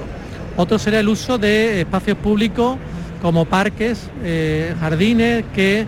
Otro 0.56 0.78
sería 0.78 1.00
el 1.00 1.10
uso 1.10 1.38
de 1.38 1.82
espacios 1.82 2.18
públicos 2.18 2.78
como 3.22 3.46
parques, 3.46 4.10
eh, 4.24 4.76
jardines, 4.80 5.44
que 5.56 5.86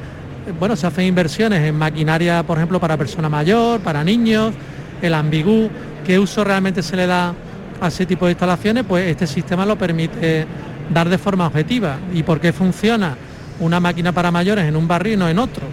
bueno, 0.60 0.76
se 0.76 0.88
hacen 0.88 1.06
inversiones 1.06 1.62
en 1.62 1.76
maquinaria, 1.76 2.44
por 2.44 2.58
ejemplo, 2.58 2.80
para 2.80 2.98
persona 2.98 3.30
mayor, 3.30 3.80
para 3.82 4.04
niños, 4.04 4.54
el 5.02 5.14
ambigú, 5.14 5.70
qué 6.06 6.20
uso 6.20 6.44
realmente 6.44 6.82
se 6.84 6.96
le 6.96 7.08
da 7.08 7.34
a 7.80 7.88
ese 7.88 8.06
tipo 8.06 8.26
de 8.26 8.32
instalaciones, 8.32 8.84
pues 8.88 9.08
este 9.08 9.26
sistema 9.28 9.66
lo 9.66 9.78
permite 9.78 10.46
dar 10.94 11.10
de 11.10 11.18
forma 11.18 11.48
objetiva. 11.48 11.98
¿Y 12.14 12.24
por 12.24 12.40
qué 12.40 12.54
funciona 12.54 13.16
una 13.60 13.80
máquina 13.80 14.12
para 14.12 14.32
mayores 14.32 14.66
en 14.66 14.76
un 14.76 14.88
barrio 14.88 15.14
y 15.14 15.18
no 15.18 15.28
en 15.28 15.40
otro? 15.40 15.64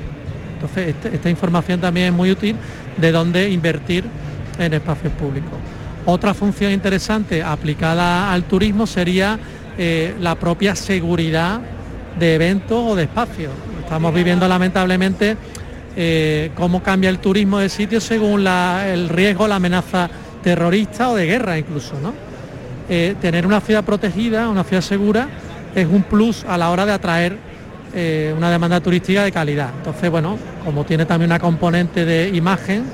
Entonces, 0.55 0.89
este, 0.89 1.15
esta 1.15 1.31
información 1.31 1.81
también 1.81 2.09
es 2.09 2.13
muy 2.13 2.31
útil 2.31 2.57
de 2.97 3.13
dónde 3.13 3.51
invertir 3.51 4.05
en 4.59 4.75
espacios 4.75 5.13
públicos. 5.13 5.59
Otra 6.07 6.35
función 6.35 6.73
interesante 6.73 7.43
aplicada 7.43 8.33
al 8.33 8.45
turismo 8.45 8.87
sería 8.87 9.39
eh, 9.77 10.15
la 10.19 10.35
propia 10.35 10.75
seguridad 10.75 11.61
de 12.19 12.35
eventos 12.35 12.79
o 12.79 12.97
de 12.97 13.05
espacios. 13.05 13.53
Estamos 13.89 14.13
viviendo 14.13 14.47
lamentablemente 14.47 15.35
eh, 15.97 16.51
cómo 16.55 16.83
cambia 16.83 17.09
el 17.09 17.21
turismo 17.21 17.59
de 17.59 17.71
sitio 17.71 18.03
según 18.03 18.47
el 18.47 19.09
riesgo, 19.09 19.49
la 19.49 19.55
amenaza 19.55 20.11
terrorista 20.43 21.09
o 21.09 21.17
de 21.17 21.25
guerra 21.25 21.57
incluso. 21.57 21.95
Eh, 22.91 23.15
tener 23.19 23.47
una 23.47 23.63
ciudad 23.63 23.83
protegida, 23.83 24.51
una 24.51 24.63
ciudad 24.63 24.83
segura, 24.83 25.29
es 25.75 25.87
un 25.87 26.03
plus 26.03 26.45
a 26.45 26.59
la 26.59 26.69
hora 26.69 26.85
de 26.85 26.93
atraer 26.93 27.39
eh, 27.95 28.35
una 28.37 28.51
demanda 28.51 28.79
turística 28.83 29.25
de 29.25 29.33
calidad. 29.33 29.71
Entonces, 29.79 30.11
bueno, 30.11 30.37
como 30.67 30.85
tiene 30.85 31.07
también 31.07 31.31
una 31.31 31.41
componente 31.41 32.05
de 32.05 32.29
imagen, 32.29 32.85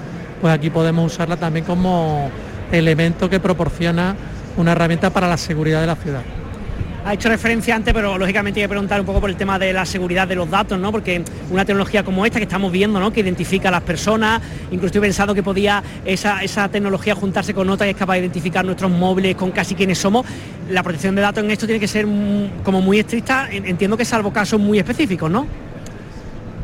pues 0.41 0.55
aquí 0.55 0.71
podemos 0.71 1.13
usarla 1.13 1.37
también 1.37 1.65
como 1.65 2.31
elemento 2.71 3.29
que 3.29 3.41
proporciona 3.41 4.15
una 4.57 4.71
herramienta 4.71 5.11
para 5.11 5.27
la 5.27 5.39
seguridad 5.39 5.81
de 5.81 5.89
la 5.89 5.97
ciudad 5.97 6.23
ha 7.04 7.12
hecho 7.12 7.28
referencia 7.28 7.76
antes, 7.76 7.92
pero 7.92 8.16
lógicamente 8.16 8.61
hay 8.61 8.64
que 8.64 8.68
preguntar 8.70 8.99
un 8.99 9.06
poco 9.06 9.20
por 9.20 9.28
el 9.28 9.37
tema 9.37 9.58
de 9.58 9.73
la 9.73 9.84
seguridad 9.84 10.26
de 10.26 10.34
los 10.34 10.50
datos, 10.50 10.78
¿no? 10.78 10.90
Porque 10.90 11.23
una 11.50 11.64
tecnología 11.64 12.02
como 12.02 12.25
esta 12.25 12.38
que 12.38 12.44
estamos 12.44 12.73
viendo, 12.73 12.99
¿no? 12.99 13.12
Que 13.12 13.20
identifica 13.20 13.68
a 13.68 13.73
las 13.73 13.82
personas, 13.82 14.40
incluso 14.70 14.99
he 14.99 15.00
pensado 15.02 15.34
que 15.34 15.42
podía 15.42 15.82
esa, 16.04 16.42
esa 16.42 16.68
tecnología 16.68 17.14
juntarse 17.14 17.52
con 17.52 17.68
otra 17.68 17.87
que 17.87 17.90
es 17.90 17.96
capaz 17.96 18.14
de 18.14 18.20
identificar 18.20 18.64
nuestros 18.64 18.90
móviles 18.90 19.37
con 19.37 19.50
casi 19.50 19.75
quienes 19.75 19.99
somos. 19.99 20.25
La 20.70 20.82
protección 20.82 21.14
de 21.14 21.23
datos 21.23 21.44
en 21.44 21.50
esto 21.50 21.66
tiene 21.66 21.80
que 21.80 21.88
ser 21.88 22.06
como 22.64 22.80
muy 22.80 22.99
estricta, 22.99 23.49
entiendo 23.50 23.96
que 23.96 24.04
salvo 24.04 24.32
casos 24.32 24.58
muy 24.58 24.78
específicos, 24.78 25.30
¿no? 25.30 25.46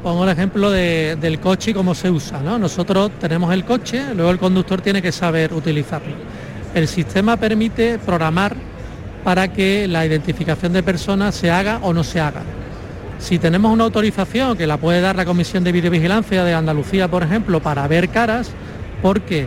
Pongo 0.02 0.25
el 0.25 0.30
ejemplo 0.30 0.70
del 0.70 1.40
coche 1.40 1.73
y 1.73 1.75
cómo 1.75 1.94
se 1.94 2.11
usa. 2.11 2.40
¿no? 2.40 2.59
Nosotros 2.59 3.11
tenemos 3.20 3.52
el 3.52 3.66
coche, 3.66 4.14
luego 4.14 4.30
el 4.30 4.38
conductor 4.38 4.80
tiene 4.80 5.02
que 5.02 5.12
saber 5.12 5.52
utilizarlo. 5.52 6.14
El 6.75 6.88
sistema 6.88 7.37
permite 7.37 7.99
programar 7.99 8.56
para 9.25 9.49
que 9.49 9.87
la 9.87 10.07
identificación 10.07 10.73
de 10.73 10.83
personas 10.83 11.35
se 11.35 11.50
haga 11.50 11.79
o 11.83 11.93
no 11.93 12.05
se 12.05 12.21
haga. 12.21 12.43
Si 13.19 13.39
tenemos 13.39 13.71
una 13.71 13.85
autorización 13.85 14.57
que 14.57 14.67
la 14.67 14.79
puede 14.79 15.00
dar 15.00 15.17
la 15.17 15.27
Comisión 15.27 15.62
de 15.62 15.73
Videovigilancia 15.73 16.43
de 16.43 16.55
Andalucía, 16.55 17.09
por 17.09 17.23
ejemplo, 17.23 17.61
para 17.61 17.87
ver 17.87 18.09
caras, 18.09 18.50
porque 19.03 19.47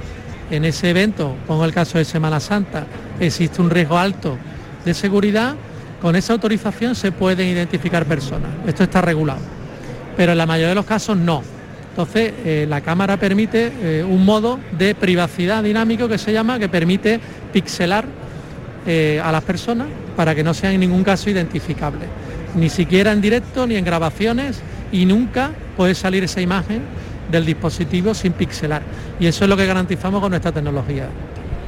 en 0.51 0.65
ese 0.65 0.91
evento, 0.91 1.35
pongo 1.47 1.65
el 1.65 1.73
caso 1.73 1.97
de 1.97 2.05
Semana 2.05 2.39
Santa, 2.39 2.85
existe 3.19 3.61
un 3.61 3.71
riesgo 3.71 3.97
alto 3.97 4.37
de 4.85 4.93
seguridad, 4.93 5.55
con 6.01 6.15
esa 6.15 6.33
autorización 6.33 6.95
se 6.95 7.11
pueden 7.11 7.47
identificar 7.47 8.05
personas. 8.05 8.49
Esto 8.67 8.83
está 8.83 9.01
regulado. 9.01 9.39
Pero 10.15 10.33
en 10.33 10.37
la 10.37 10.45
mayoría 10.45 10.69
de 10.69 10.75
los 10.75 10.85
casos 10.85 11.17
no. 11.17 11.41
Entonces, 11.89 12.33
eh, 12.45 12.65
la 12.67 12.81
cámara 12.81 13.17
permite 13.17 13.71
eh, 13.81 14.03
un 14.03 14.25
modo 14.25 14.59
de 14.77 14.95
privacidad 14.95 15.63
dinámico 15.63 16.07
que 16.07 16.17
se 16.17 16.33
llama, 16.33 16.59
que 16.59 16.69
permite 16.69 17.19
pixelar 17.51 18.05
eh, 18.85 19.21
a 19.23 19.31
las 19.31 19.43
personas 19.43 19.87
para 20.15 20.35
que 20.35 20.43
no 20.43 20.53
sean 20.53 20.73
en 20.73 20.81
ningún 20.81 21.03
caso 21.03 21.29
identificables, 21.29 22.07
ni 22.55 22.69
siquiera 22.69 23.11
en 23.11 23.21
directo 23.21 23.65
ni 23.65 23.75
en 23.75 23.85
grabaciones 23.85 24.61
y 24.91 25.05
nunca 25.05 25.51
puede 25.75 25.95
salir 25.95 26.23
esa 26.23 26.41
imagen 26.41 26.81
del 27.31 27.45
dispositivo 27.45 28.13
sin 28.13 28.33
pixelar. 28.33 28.81
Y 29.19 29.27
eso 29.27 29.45
es 29.45 29.49
lo 29.49 29.57
que 29.57 29.65
garantizamos 29.65 30.21
con 30.21 30.29
nuestra 30.31 30.51
tecnología. 30.51 31.07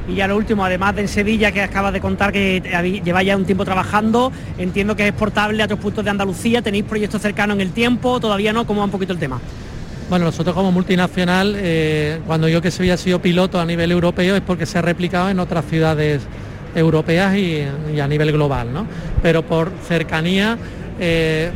Y 0.08 0.14
ya 0.14 0.28
lo 0.28 0.36
último, 0.36 0.64
además 0.64 0.94
de 0.94 1.02
en 1.02 1.08
Sevilla, 1.08 1.50
que 1.50 1.62
acabas 1.62 1.92
de 1.92 2.00
contar 2.00 2.30
que 2.30 2.62
lleva 3.04 3.22
ya 3.22 3.36
un 3.36 3.44
tiempo 3.44 3.64
trabajando, 3.64 4.30
entiendo 4.56 4.94
que 4.94 5.02
es 5.02 5.08
exportable 5.08 5.60
a 5.62 5.64
otros 5.64 5.80
puntos 5.80 6.04
de 6.04 6.10
Andalucía, 6.10 6.62
tenéis 6.62 6.84
proyectos 6.84 7.20
cercanos 7.20 7.56
en 7.56 7.62
el 7.62 7.72
tiempo, 7.72 8.20
todavía 8.20 8.52
no, 8.52 8.66
¿cómo 8.66 8.80
va 8.80 8.84
un 8.84 8.92
poquito 8.92 9.12
el 9.12 9.18
tema? 9.18 9.40
Bueno, 10.08 10.26
nosotros 10.26 10.54
como 10.54 10.70
multinacional, 10.70 11.54
eh, 11.56 12.20
cuando 12.24 12.48
yo 12.48 12.62
que 12.62 12.70
Sevilla 12.70 12.94
ha 12.94 12.98
sido 12.98 13.20
piloto 13.20 13.58
a 13.58 13.64
nivel 13.64 13.90
europeo 13.90 14.36
es 14.36 14.42
porque 14.42 14.64
se 14.64 14.78
ha 14.78 14.82
replicado 14.82 15.28
en 15.28 15.40
otras 15.40 15.64
ciudades 15.64 16.22
europeas 16.76 17.34
y, 17.36 17.62
a 18.00 18.06
nivel 18.06 18.32
global, 18.32 18.72
¿no? 18.72 18.86
Pero 19.22 19.42
por 19.42 19.72
cercanía 19.88 20.56
eh, 21.00 21.50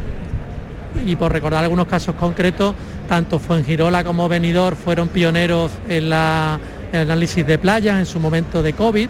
y 1.06 1.14
por 1.14 1.32
recordar 1.32 1.62
algunos 1.62 1.86
casos 1.86 2.14
concretos, 2.16 2.74
tanto 3.08 3.38
Fuengirola 3.38 4.02
como 4.02 4.28
Benidorm 4.28 4.76
fueron 4.76 5.08
pioneros 5.08 5.70
en, 5.88 6.06
el 6.06 6.12
análisis 6.92 7.46
de 7.46 7.58
playas 7.58 7.98
en 7.98 8.06
su 8.06 8.18
momento 8.18 8.62
de 8.62 8.72
COVID. 8.72 9.08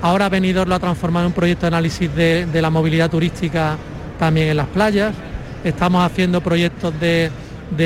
Ahora 0.00 0.28
Benidorm 0.28 0.68
lo 0.68 0.76
ha 0.76 0.80
transformado 0.80 1.26
en 1.26 1.32
un 1.32 1.34
proyecto 1.34 1.62
de 1.62 1.68
análisis 1.68 2.14
de, 2.14 2.46
la 2.60 2.70
movilidad 2.70 3.10
turística 3.10 3.76
también 4.18 4.48
en 4.48 4.56
las 4.56 4.68
playas. 4.68 5.14
Estamos 5.64 6.04
haciendo 6.04 6.40
proyectos 6.40 6.94
de 6.98 7.30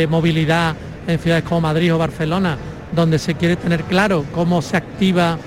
movilidad 0.08 0.76
en 1.06 1.18
ciudades 1.18 1.44
como 1.44 1.62
Madrid 1.62 1.94
o 1.94 1.98
Barcelona, 1.98 2.56
donde 2.92 3.18
se 3.18 3.34
quiere 3.34 3.56
tener 3.56 3.82
claro 3.84 4.24
cómo 4.34 4.62
se 4.62 4.76
activa 4.76 5.38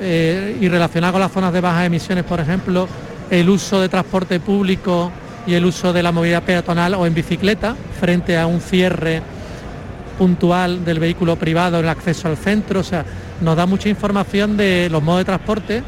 eh, 0.00 0.56
y 0.60 0.68
relacionado 0.68 1.14
con 1.14 1.20
las 1.20 1.32
zonas 1.32 1.52
de 1.52 1.60
bajas 1.60 1.86
emisiones, 1.86 2.24
por 2.24 2.40
ejemplo, 2.40 2.88
el 3.30 3.48
uso 3.48 3.80
de 3.80 3.88
transporte 3.88 4.40
público 4.40 5.10
y 5.46 5.54
el 5.54 5.64
uso 5.64 5.92
de 5.92 6.02
la 6.02 6.12
movilidad 6.12 6.42
peatonal 6.42 6.94
o 6.94 7.06
en 7.06 7.14
bicicleta 7.14 7.74
frente 7.98 8.36
a 8.38 8.46
un 8.46 8.60
cierre 8.60 9.22
puntual 10.18 10.84
del 10.84 10.98
vehículo 10.98 11.36
privado, 11.36 11.78
el 11.78 11.88
acceso 11.88 12.28
al 12.28 12.36
centro, 12.36 12.80
o 12.80 12.84
sea, 12.84 13.04
nos 13.40 13.56
da 13.56 13.66
mucha 13.66 13.88
información 13.88 14.56
de 14.56 14.88
los 14.90 15.02
modos 15.02 15.20
de 15.20 15.24
transporte 15.24 15.82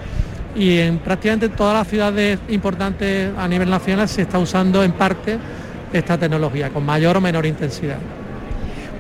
y 0.55 0.79
en 0.79 0.99
prácticamente 0.99 1.49
todas 1.49 1.75
las 1.75 1.89
ciudades 1.89 2.39
importantes 2.49 3.33
a 3.37 3.49
nivel 3.49 3.69
nacional 3.69 4.09
se 4.09 4.23
está 4.23 4.39
usando 4.39 4.83
en 4.85 4.93
parte 4.93 5.39
esta 5.93 6.17
tecnología, 6.17 6.71
con 6.71 6.85
mayor 6.85 7.17
o 7.17 7.21
menor 7.21 7.47
intensidad. 7.47 7.99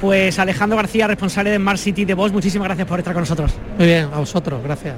Pues 0.00 0.38
Alejandro 0.38 0.76
García, 0.76 1.06
responsable 1.06 1.50
de 1.50 1.56
Smart 1.56 1.78
City 1.78 2.04
de 2.04 2.14
Vox, 2.14 2.32
muchísimas 2.32 2.68
gracias 2.68 2.88
por 2.88 2.98
estar 2.98 3.12
con 3.12 3.22
nosotros. 3.22 3.52
Muy 3.76 3.86
bien, 3.86 4.08
a 4.12 4.18
vosotros, 4.18 4.62
gracias. 4.62 4.96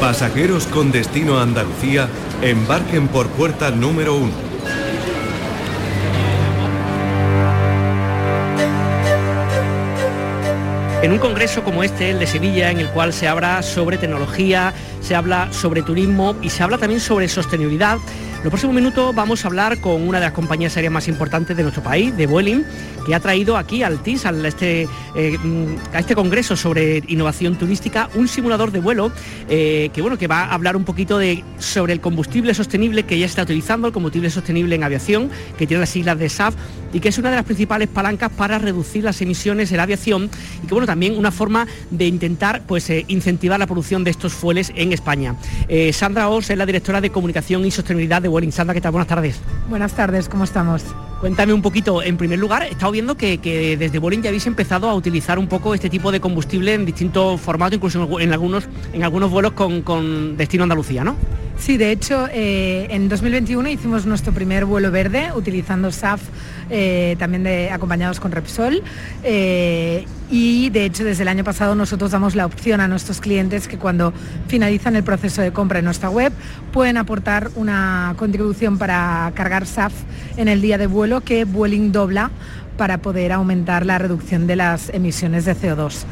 Pasajeros 0.00 0.66
con 0.66 0.90
destino 0.90 1.38
a 1.38 1.42
Andalucía, 1.42 2.08
embarquen 2.42 3.08
por 3.08 3.28
puerta 3.28 3.70
número 3.70 4.16
1. 4.16 4.46
En 11.02 11.12
un 11.12 11.18
congreso 11.18 11.62
como 11.62 11.84
este, 11.84 12.10
el 12.10 12.18
de 12.18 12.26
Sevilla, 12.26 12.72
en 12.72 12.80
el 12.80 12.88
cual 12.88 13.12
se 13.12 13.28
habla 13.28 13.62
sobre 13.62 13.96
tecnología, 13.96 14.74
se 15.00 15.14
habla 15.14 15.52
sobre 15.52 15.82
turismo 15.82 16.34
y 16.42 16.50
se 16.50 16.64
habla 16.64 16.78
también 16.78 17.00
sobre 17.00 17.28
sostenibilidad, 17.28 17.98
en 18.35 18.35
los 18.46 18.52
próximos 18.52 18.76
minutos 18.76 19.12
vamos 19.12 19.44
a 19.44 19.48
hablar 19.48 19.80
con 19.80 20.06
una 20.06 20.20
de 20.20 20.26
las 20.26 20.32
compañías 20.32 20.76
aéreas 20.76 20.92
más 20.92 21.08
importantes 21.08 21.56
de 21.56 21.64
nuestro 21.64 21.82
país, 21.82 22.16
de 22.16 22.28
Vueling, 22.28 22.62
que 23.04 23.12
ha 23.12 23.18
traído 23.18 23.56
aquí 23.56 23.82
al 23.82 24.00
TIS, 24.04 24.24
este, 24.24 24.86
eh, 25.16 25.36
a 25.92 25.98
este, 25.98 26.14
congreso 26.14 26.56
sobre 26.56 27.02
innovación 27.08 27.56
turística, 27.56 28.08
un 28.14 28.28
simulador 28.28 28.70
de 28.70 28.78
vuelo 28.78 29.10
eh, 29.48 29.90
que, 29.92 30.00
bueno, 30.00 30.16
que 30.16 30.28
va 30.28 30.44
a 30.44 30.54
hablar 30.54 30.76
un 30.76 30.84
poquito 30.84 31.18
de, 31.18 31.42
sobre 31.58 31.92
el 31.92 32.00
combustible 32.00 32.54
sostenible 32.54 33.02
que 33.02 33.18
ya 33.18 33.26
está 33.26 33.42
utilizando, 33.42 33.88
el 33.88 33.92
combustible 33.92 34.30
sostenible 34.30 34.76
en 34.76 34.84
aviación, 34.84 35.28
que 35.58 35.66
tiene 35.66 35.80
las 35.80 35.90
siglas 35.90 36.16
de 36.16 36.28
SAF 36.28 36.54
y 36.92 37.00
que 37.00 37.08
es 37.08 37.18
una 37.18 37.30
de 37.30 37.36
las 37.36 37.44
principales 37.44 37.88
palancas 37.88 38.30
para 38.30 38.60
reducir 38.60 39.02
las 39.02 39.20
emisiones 39.20 39.72
en 39.72 39.78
la 39.78 39.82
aviación 39.82 40.30
y 40.62 40.68
que 40.68 40.72
bueno, 40.72 40.86
también 40.86 41.18
una 41.18 41.32
forma 41.32 41.66
de 41.90 42.06
intentar 42.06 42.62
pues, 42.64 42.88
eh, 42.90 43.04
incentivar 43.08 43.58
la 43.58 43.66
producción 43.66 44.04
de 44.04 44.12
estos 44.12 44.32
fueles 44.32 44.72
en 44.76 44.92
España. 44.92 45.34
Sandra 45.92 46.28
Os 46.28 46.48
es 46.48 46.56
la 46.56 46.64
directora 46.64 47.00
de 47.00 47.10
comunicación 47.10 47.66
y 47.66 47.72
sostenibilidad 47.72 48.22
de 48.22 48.28
Vueling. 48.28 48.35
¿Qué 48.74 48.80
tal? 48.82 48.92
Buenas 48.92 49.08
tardes. 49.08 49.40
Buenas 49.70 49.94
tardes, 49.94 50.28
¿cómo 50.28 50.44
estamos? 50.44 50.82
Cuéntame 51.20 51.54
un 51.54 51.62
poquito, 51.62 52.02
en 52.02 52.18
primer 52.18 52.38
lugar, 52.38 52.64
he 52.64 52.72
estado 52.72 52.92
viendo 52.92 53.16
que, 53.16 53.76
desde 53.78 53.98
Vueling 53.98 54.20
ya 54.20 54.28
habéis 54.28 54.46
empezado 54.46 54.90
a 54.90 54.94
utilizar 54.94 55.38
un 55.38 55.46
poco 55.46 55.74
este 55.74 55.88
tipo 55.88 56.12
de 56.12 56.20
combustible 56.20 56.74
en 56.74 56.84
distintos 56.84 57.40
formatos, 57.40 57.76
incluso 57.76 58.20
en 58.20 58.32
algunos, 58.34 58.68
en 58.92 59.04
algunos 59.04 59.30
vuelos 59.30 59.52
con, 59.52 59.80
con 59.80 60.36
destino 60.36 60.64
Andalucía, 60.64 61.02
¿no? 61.02 61.16
Sí, 61.58 61.78
de 61.78 61.90
hecho, 61.90 62.28
eh, 62.30 62.86
en 62.90 63.08
2021 63.08 63.68
hicimos 63.68 64.06
nuestro 64.06 64.32
primer 64.32 64.66
vuelo 64.66 64.90
verde 64.90 65.30
utilizando 65.34 65.90
SAF, 65.90 66.20
eh, 66.70 67.16
también 67.18 67.72
acompañados 67.72 68.20
con 68.20 68.30
Repsol. 68.30 68.82
Eh, 69.24 70.04
y 70.30 70.70
de 70.70 70.84
hecho, 70.84 71.02
desde 71.02 71.22
el 71.22 71.28
año 71.28 71.44
pasado 71.44 71.74
nosotros 71.74 72.10
damos 72.10 72.34
la 72.34 72.46
opción 72.46 72.80
a 72.80 72.88
nuestros 72.88 73.20
clientes 73.20 73.68
que 73.68 73.78
cuando 73.78 74.12
finalizan 74.48 74.96
el 74.96 75.02
proceso 75.02 75.40
de 75.40 75.52
compra 75.52 75.78
en 75.78 75.86
nuestra 75.86 76.10
web 76.10 76.32
pueden 76.72 76.98
aportar 76.98 77.50
una 77.56 78.14
contribución 78.16 78.76
para 78.76 79.32
cargar 79.34 79.66
SAF 79.66 79.94
en 80.36 80.48
el 80.48 80.60
día 80.60 80.78
de 80.78 80.86
vuelo 80.86 81.22
que 81.22 81.44
Vueling 81.44 81.90
dobla 81.90 82.30
para 82.76 82.98
poder 82.98 83.32
aumentar 83.32 83.86
la 83.86 83.98
reducción 83.98 84.46
de 84.46 84.56
las 84.56 84.90
emisiones 84.90 85.46
de 85.46 85.56
CO2. 85.56 86.04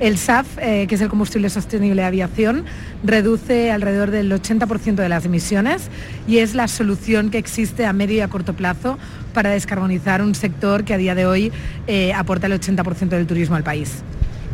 El 0.00 0.16
SAF, 0.16 0.46
eh, 0.58 0.86
que 0.88 0.94
es 0.94 1.00
el 1.02 1.10
combustible 1.10 1.50
sostenible 1.50 2.00
de 2.00 2.08
aviación, 2.08 2.64
reduce 3.04 3.70
alrededor 3.70 4.10
del 4.10 4.32
80% 4.32 4.94
de 4.94 5.08
las 5.10 5.26
emisiones 5.26 5.90
y 6.26 6.38
es 6.38 6.54
la 6.54 6.68
solución 6.68 7.30
que 7.30 7.36
existe 7.36 7.84
a 7.84 7.92
medio 7.92 8.16
y 8.16 8.20
a 8.20 8.28
corto 8.28 8.54
plazo 8.54 8.98
para 9.34 9.50
descarbonizar 9.50 10.22
un 10.22 10.34
sector 10.34 10.84
que 10.84 10.94
a 10.94 10.96
día 10.96 11.14
de 11.14 11.26
hoy 11.26 11.52
eh, 11.86 12.14
aporta 12.14 12.46
el 12.46 12.58
80% 12.58 13.10
del 13.10 13.26
turismo 13.26 13.56
al 13.56 13.62
país. 13.62 14.02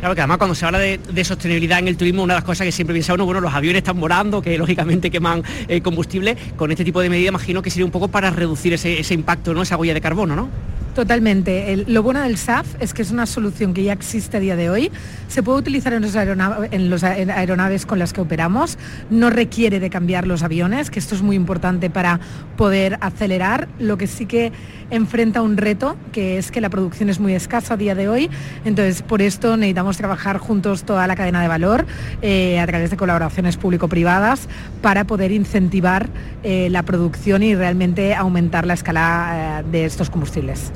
Claro 0.00 0.16
que 0.16 0.20
además 0.20 0.38
cuando 0.38 0.56
se 0.56 0.66
habla 0.66 0.80
de, 0.80 1.24
sostenibilidad 1.24 1.78
en 1.78 1.88
el 1.88 1.96
turismo, 1.96 2.24
una 2.24 2.34
de 2.34 2.38
las 2.38 2.44
cosas 2.44 2.64
que 2.64 2.72
siempre 2.72 2.92
piensa 2.92 3.14
uno, 3.14 3.24
bueno, 3.24 3.40
los 3.40 3.54
aviones 3.54 3.78
están 3.78 4.00
volando, 4.00 4.42
que 4.42 4.58
lógicamente 4.58 5.12
queman 5.12 5.44
eh, 5.68 5.80
combustible, 5.80 6.36
con 6.56 6.72
este 6.72 6.84
tipo 6.84 7.00
de 7.00 7.08
medidas 7.08 7.28
imagino 7.28 7.62
que 7.62 7.70
sería 7.70 7.86
un 7.86 7.92
poco 7.92 8.08
para 8.08 8.30
reducir 8.30 8.72
ese, 8.72 8.98
ese 8.98 9.14
impacto, 9.14 9.54
¿no? 9.54 9.62
esa 9.62 9.76
huella 9.76 9.94
de 9.94 10.00
carbono, 10.00 10.34
¿no? 10.34 10.48
Totalmente. 10.96 11.84
lo 11.88 12.02
bueno 12.02 12.22
del 12.22 12.38
SAF 12.38 12.66
es 12.80 12.94
que 12.94 13.02
es 13.02 13.10
una 13.10 13.26
solución 13.26 13.74
que 13.74 13.82
ya 13.82 13.92
existe 13.92 14.38
a 14.38 14.40
día 14.40 14.56
de 14.56 14.70
hoy. 14.70 14.90
Se 15.28 15.42
puede 15.42 15.58
utilizar 15.58 15.92
en 15.92 16.00
los, 16.00 17.04
aeronaves 17.04 17.84
con 17.84 17.98
las 17.98 18.14
que 18.14 18.22
operamos. 18.22 18.78
No 19.10 19.28
requiere 19.28 19.78
de 19.78 19.90
cambiar 19.90 20.26
los 20.26 20.42
aviones, 20.42 20.90
que 20.90 20.98
esto 20.98 21.14
es 21.14 21.20
muy 21.20 21.36
importante 21.36 21.90
para 21.90 22.18
poder 22.56 22.96
acelerar. 23.02 23.68
Lo 23.78 23.98
que 23.98 24.06
sí 24.06 24.24
que 24.24 24.52
enfrenta 24.88 25.42
un 25.42 25.58
reto, 25.58 25.98
que 26.12 26.38
es 26.38 26.50
que 26.50 26.62
la 26.62 26.70
producción 26.70 27.10
es 27.10 27.20
muy 27.20 27.34
escasa 27.34 27.74
a 27.74 27.76
día 27.76 27.94
de 27.94 28.08
hoy. 28.08 28.30
Entonces, 28.64 29.02
por 29.02 29.20
esto 29.20 29.58
necesitamos 29.58 29.98
trabajar 29.98 30.38
juntos 30.38 30.84
toda 30.84 31.06
la 31.06 31.14
cadena 31.14 31.42
de 31.42 31.48
valor 31.48 31.84
eh, 32.22 32.58
a 32.58 32.66
través 32.66 32.90
de 32.90 32.96
colaboraciones 32.96 33.58
público-privadas 33.58 34.48
para 34.80 35.04
poder 35.04 35.30
incentivar 35.30 36.08
eh, 36.42 36.68
la 36.70 36.84
producción 36.84 37.42
y 37.42 37.54
realmente 37.54 38.14
aumentar 38.14 38.66
la 38.66 38.72
escala 38.72 39.60
eh, 39.60 39.70
de 39.70 39.84
estos 39.84 40.08
combustibles. 40.08 40.72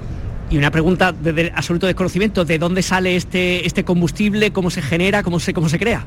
Y 0.51 0.59
una 0.59 0.73
pregunta 0.73 1.13
de 1.13 1.53
absoluto 1.55 1.87
desconocimiento, 1.87 2.45
¿de 2.45 2.59
dónde 2.59 2.83
sale 2.83 3.15
este, 3.15 3.65
este 3.69 3.85
combustible? 3.85 4.51
¿Cómo 4.51 4.69
se 4.71 4.83
genera? 4.83 5.23
¿Cómo 5.23 5.39
se, 5.39 5.55
cómo 5.55 5.69
se 5.69 5.79
crea? 5.79 6.05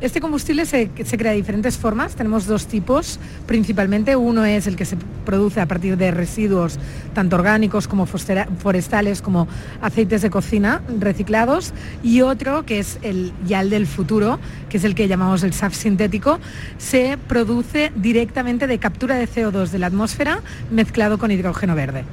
Este 0.00 0.20
combustible 0.20 0.66
se, 0.66 0.88
crea 0.88 1.30
de 1.30 1.36
diferentes 1.36 1.78
formas. 1.78 2.16
Tenemos 2.16 2.46
dos 2.46 2.66
tipos 2.66 3.20
principalmente. 3.46 4.16
Uno 4.16 4.44
es 4.44 4.66
el 4.66 4.74
que 4.74 4.84
se 4.84 4.96
produce 5.24 5.60
a 5.60 5.66
partir 5.66 5.96
de 5.96 6.10
residuos 6.10 6.76
tanto 7.14 7.36
orgánicos 7.36 7.86
como 7.86 8.06
forestales 8.06 9.22
como 9.22 9.46
aceites 9.80 10.22
de 10.22 10.30
cocina 10.30 10.82
reciclados. 10.98 11.72
Y 12.02 12.22
otro 12.22 12.66
que 12.66 12.80
es 12.80 12.98
el 13.02 13.32
YAL 13.46 13.70
del 13.70 13.86
futuro, 13.86 14.40
que 14.68 14.78
es 14.78 14.84
el 14.84 14.96
que 14.96 15.06
llamamos 15.06 15.44
el 15.44 15.52
SAF 15.52 15.72
sintético, 15.76 16.40
se 16.78 17.16
produce 17.28 17.92
directamente 17.94 18.66
de 18.66 18.78
captura 18.78 19.14
de 19.14 19.28
CO2 19.28 19.70
de 19.70 19.78
la 19.78 19.86
atmósfera 19.86 20.40
mezclado 20.72 21.16
con 21.16 21.30
hidrógeno 21.30 21.76
verde. 21.76 22.04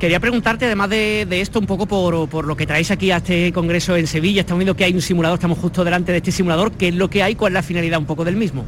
Quería 0.00 0.20
preguntarte, 0.20 0.66
además 0.66 0.90
de, 0.90 1.26
esto, 1.40 1.58
un 1.58 1.66
poco 1.66 1.86
por, 1.86 2.44
lo 2.44 2.56
que 2.56 2.66
traéis 2.66 2.90
aquí 2.90 3.10
a 3.10 3.16
este 3.16 3.50
congreso 3.52 3.96
en 3.96 4.06
Sevilla. 4.06 4.42
Estamos 4.42 4.58
viendo 4.58 4.76
que 4.76 4.84
hay 4.84 4.92
un 4.92 5.00
simulador, 5.00 5.38
estamos 5.38 5.58
justo 5.58 5.84
delante 5.84 6.12
de 6.12 6.18
este 6.18 6.32
simulador. 6.32 6.72
¿Qué 6.72 6.88
es 6.88 6.94
lo 6.94 7.08
que 7.08 7.22
hay? 7.22 7.34
¿Cuál 7.34 7.52
es 7.52 7.54
la 7.54 7.62
finalidad 7.62 7.98
un 7.98 8.04
poco 8.04 8.22
del 8.22 8.36
mismo? 8.36 8.66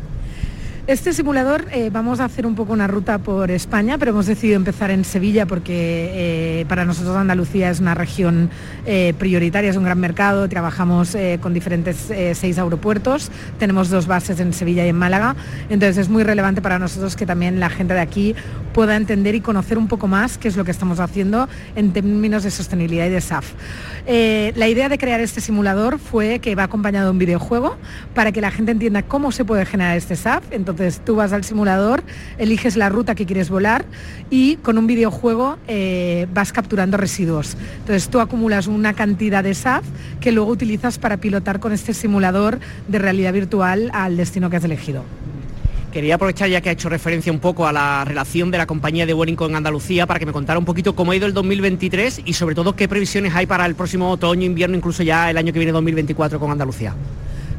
Este 0.89 1.13
simulador 1.13 1.67
eh, 1.71 1.91
vamos 1.93 2.19
a 2.19 2.25
hacer 2.25 2.47
un 2.47 2.55
poco 2.55 2.73
una 2.73 2.87
ruta 2.87 3.19
por 3.19 3.51
España, 3.51 3.99
pero 3.99 4.13
hemos 4.13 4.25
decidido 4.25 4.57
empezar 4.57 4.91
en 4.91 5.05
Sevilla 5.05 5.45
porque 5.45 6.61
eh, 6.63 6.65
para 6.67 6.87
nosotros 6.87 7.15
Andalucía 7.15 7.69
es 7.69 7.79
una 7.79 7.95
región 7.95 8.49
eh, 8.87 9.13
prioritaria, 9.19 9.69
es 9.69 9.77
un 9.77 9.85
gran 9.85 10.01
mercado, 10.01 10.49
trabajamos 10.49 11.15
con 11.43 11.53
diferentes 11.53 12.11
seis 12.33 12.59
aeropuertos, 12.59 13.31
tenemos 13.59 13.91
dos 13.91 14.07
bases 14.07 14.41
en 14.41 14.55
Sevilla 14.55 14.87
y 14.87 14.89
en 14.89 14.97
Málaga, 14.97 15.37
entonces 15.69 15.99
es 15.99 16.09
muy 16.09 16.23
relevante 16.23 16.63
para 16.63 16.79
nosotros 16.79 17.17
que 17.17 17.27
también 17.27 17.61
la 17.61 17.69
gente 17.69 17.93
de 17.93 18.01
aquí 18.01 18.35
pueda 18.73 18.97
entender 18.97 19.35
y 19.35 19.43
conocer 19.43 19.77
un 19.77 19.89
poco 19.89 20.09
más 20.09 20.39
qué 20.39 20.49
es 20.49 20.57
lo 20.57 20.65
que 20.65 20.71
estamos 20.71 21.01
haciendo 21.01 21.51
en 21.77 21.93
términos 21.93 22.45
de 22.45 22.51
sostenibilidad 22.51 23.07
y 23.07 23.11
de 23.11 23.21
SAF. 23.21 23.53
la 24.07 24.69
idea 24.69 24.89
de 24.89 24.97
crear 24.97 25.21
este 25.21 25.43
simulador 25.43 25.99
fue 25.99 26.39
que 26.39 26.55
va 26.55 26.63
acompañado 26.63 27.07
de 27.07 27.11
un 27.11 27.19
videojuego 27.19 27.77
para 28.15 28.33
que 28.33 28.41
la 28.41 28.51
gente 28.51 28.73
entienda 28.73 29.03
cómo 29.03 29.33
se 29.33 29.45
puede 29.45 29.67
generar 29.67 29.95
este 29.95 30.17
SAF. 30.17 30.45
Entonces 30.51 30.78
tú 31.05 31.17
vas 31.17 31.33
al 31.33 31.45
simulador, 31.45 32.03
eliges 32.39 32.77
la 32.77 32.89
ruta 32.89 33.15
que 33.15 33.27
quieres 33.27 33.51
volar 33.51 33.85
y 34.31 34.57
con 34.57 34.79
un 34.79 34.87
videojuego 34.87 35.57
eh, 35.69 36.27
vas 36.33 36.53
capturando 36.53 36.97
residuos. 36.97 37.57
Entonces 37.79 38.09
tú 38.09 38.21
acumulas 38.21 38.67
una 38.67 38.95
cantidad 38.95 39.45
de 39.45 39.55
SAF 39.55 39.85
que 40.21 40.33
luego 40.33 40.51
utilizas 40.51 40.99
para 40.99 41.19
pilotar 41.19 41.61
con 41.61 41.73
este 41.73 41.95
simulador 41.95 42.59
de 42.89 42.99
realidad 42.99 43.33
virtual 43.33 43.91
al 43.93 44.17
destino 44.17 44.51
que 44.51 44.57
has 44.57 44.65
elegido. 44.65 45.05
Quería 45.93 46.17
aprovechar 46.17 46.51
ya 46.51 46.61
que 46.61 46.69
ha 46.69 46.73
hecho 46.73 46.91
referencia 46.91 47.33
un 47.33 47.39
poco 47.39 47.67
a 47.67 47.73
la 47.73 48.05
relación 48.05 48.51
de 48.51 48.59
la 48.59 48.67
compañía 48.67 49.07
de 49.07 49.15
Vueling 49.15 49.37
con 49.37 49.57
Andalucía 49.57 50.07
para 50.07 50.21
que 50.21 50.27
me 50.27 50.33
contara 50.33 50.59
un 50.59 50.67
poquito 50.67 50.95
cómo 50.95 51.13
ha 51.13 51.17
ido 51.17 51.27
el 51.27 51.33
2023 51.33 52.23
y 52.27 52.35
sobre 52.35 52.55
todo 52.55 52.77
qué 52.77 52.89
previsiones 52.89 53.35
hay 53.35 53.47
para 53.47 53.65
el 53.65 53.75
próximo 53.75 54.11
otoño, 54.11 54.45
invierno, 54.45 54.77
incluso 54.77 55.03
ya 55.03 55.31
el 55.31 55.39
año 55.39 55.53
que 55.53 55.59
viene 55.59 55.73
2024 55.73 56.39
con 56.39 56.51
Andalucía. 56.51 56.95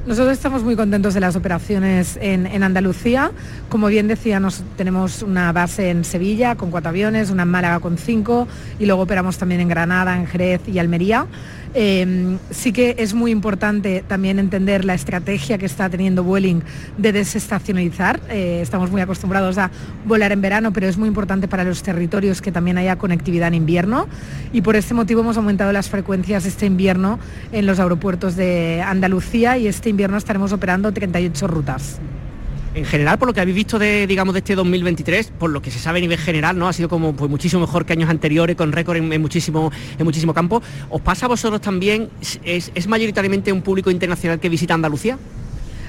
Nosotros 0.10 0.34
estamos 0.34 0.64
muy 0.64 0.76
contentos 0.76 1.14
de 1.14 1.20
las 1.20 1.36
operaciones 1.36 2.18
en, 2.20 2.64
Andalucía. 2.64 3.30
Como 3.70 3.86
bien 3.86 4.08
decía, 4.08 4.42
tenemos 4.76 5.22
una 5.22 5.52
base 5.52 5.92
en 5.92 6.04
Sevilla 6.04 6.56
con 6.56 6.72
cuatro 6.72 6.90
aviones, 6.90 7.30
una 7.30 7.44
en 7.44 7.50
Málaga 7.50 7.80
con 7.80 8.00
cinco 8.00 8.48
y 8.80 8.88
luego 8.88 9.04
operamos 9.04 9.38
también 9.38 9.62
en 9.62 9.68
Granada, 9.68 10.18
en 10.18 10.26
Jerez 10.26 10.62
y 10.68 10.80
Almería. 10.80 11.28
Em, 11.76 12.40
sí 12.50 12.72
que 12.72 12.96
es 12.98 13.14
muy 13.14 13.30
importante 13.30 14.04
también 14.08 14.40
entender 14.40 14.86
la 14.86 14.96
estrategia 14.96 15.60
que 15.60 15.68
está 15.68 15.88
teniendo 15.88 16.24
Vueling 16.24 16.64
de 16.98 17.12
desestacionalizar. 17.12 18.20
Eh, 18.30 18.60
estamos 18.62 18.90
muy 18.90 19.02
acostumbrados 19.02 19.58
a 19.60 19.70
volar 20.06 20.32
en 20.32 20.42
verano, 20.42 20.74
pero 20.74 20.88
es 20.88 20.98
muy 20.98 21.08
importante 21.08 21.48
para 21.48 21.64
los 21.64 21.84
territorios 21.84 22.42
que 22.42 22.52
también 22.52 22.80
haya 22.80 22.96
conectividad 22.98 23.50
en 23.50 23.54
invierno 23.54 24.08
y 24.52 24.62
por 24.62 24.76
este 24.76 24.94
motivo 24.94 25.22
hemos 25.22 25.38
aumentado 25.38 25.72
las 25.72 25.90
frecuencias 25.90 26.46
este 26.46 26.66
invierno 26.66 27.20
en 27.52 27.66
los 27.66 27.80
aeropuertos 27.80 28.36
de 28.36 28.82
Andalucía 28.82 29.58
y 29.58 29.68
este 29.68 29.90
invierno 29.90 30.18
estaremos 30.18 30.52
operando 30.52 30.92
38 30.92 31.48
rutas 31.48 32.00
en 32.80 32.86
general, 32.86 33.20
por 33.20 33.28
lo 33.28 33.34
que 33.34 33.42
habéis 33.42 33.56
visto 33.56 33.78
de, 33.78 34.08
digamos, 34.08 34.34
de 34.34 34.40
este 34.40 34.56
2023, 34.56 35.32
por 35.38 35.50
lo 35.50 35.62
que 35.62 35.70
se 35.70 35.80
sabe 35.80 36.00
a 36.00 36.02
nivel 36.02 36.18
general, 36.18 36.58
¿no? 36.58 36.68
Ha 36.68 36.74
sido 36.74 36.90
como 36.90 37.14
pues, 37.14 37.30
muchísimo 37.30 37.62
mejor 37.62 37.86
que 37.86 37.94
años 37.94 38.10
anteriores, 38.10 38.56
con 38.56 38.72
récord 38.72 38.98
en, 38.98 39.22
muchísimo, 39.22 39.72
en 39.98 40.06
muchísimo 40.06 40.34
campo. 40.34 40.62
¿Os 40.90 41.02
pasa 41.02 41.26
a 41.26 41.30
vosotros 41.30 41.62
también, 41.62 42.10
es, 42.44 42.72
es 42.74 42.88
mayoritariamente 42.88 43.52
un 43.52 43.62
público 43.62 43.92
internacional 43.92 44.40
que 44.40 44.50
visita 44.50 44.74
Andalucía? 44.74 45.18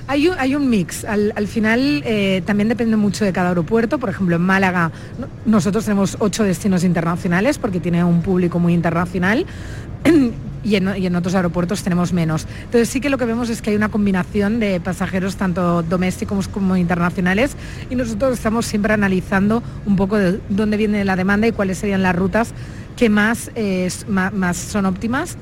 Hay 0.08 0.26
un, 0.26 0.36
hay 0.40 0.56
un 0.56 0.68
mix. 0.68 1.04
Al, 1.04 1.46
final 1.46 2.02
eh, 2.04 2.42
también 2.44 2.68
depende 2.68 2.96
mucho 2.96 3.24
de 3.24 3.32
cada 3.32 3.50
aeropuerto. 3.50 3.98
Por 3.98 4.10
ejemplo, 4.10 4.34
en 4.34 4.42
Málaga 4.42 4.90
nosotros 5.46 5.84
tenemos 5.84 6.16
ocho 6.18 6.42
destinos 6.42 6.82
internacionales 6.82 7.58
porque 7.58 7.78
tiene 7.78 8.02
un 8.02 8.20
público 8.20 8.58
muy 8.58 8.74
internacional. 8.74 9.46
y 10.62 10.76
en, 10.76 11.16
otros 11.16 11.34
aeropuertos 11.34 11.82
tenemos 11.82 12.12
menos. 12.12 12.46
Entonces 12.64 12.88
sí 12.88 13.00
que 13.00 13.10
lo 13.10 13.18
que 13.18 13.24
vemos 13.24 13.48
es 13.50 13.62
que 13.62 13.70
hay 13.70 13.76
una 13.76 13.88
combinación 13.88 14.60
de 14.60 14.80
pasajeros 14.80 15.36
tanto 15.36 15.82
domésticos 15.82 16.48
como 16.48 16.76
internacionales 16.76 17.56
y 17.88 17.94
nosotros 17.94 18.34
estamos 18.34 18.66
siempre 18.66 18.92
analizando 18.92 19.62
un 19.86 19.96
poco 19.96 20.16
de 20.16 20.40
dónde 20.48 20.76
viene 20.76 21.04
la 21.04 21.16
demanda 21.16 21.46
y 21.46 21.52
cuáles 21.52 21.78
serían 21.78 22.02
las 22.02 22.14
rutas 22.14 22.52
que 22.96 23.08
más, 23.08 23.50
más, 24.06 24.56
son 24.56 24.86
óptimas 24.86 25.38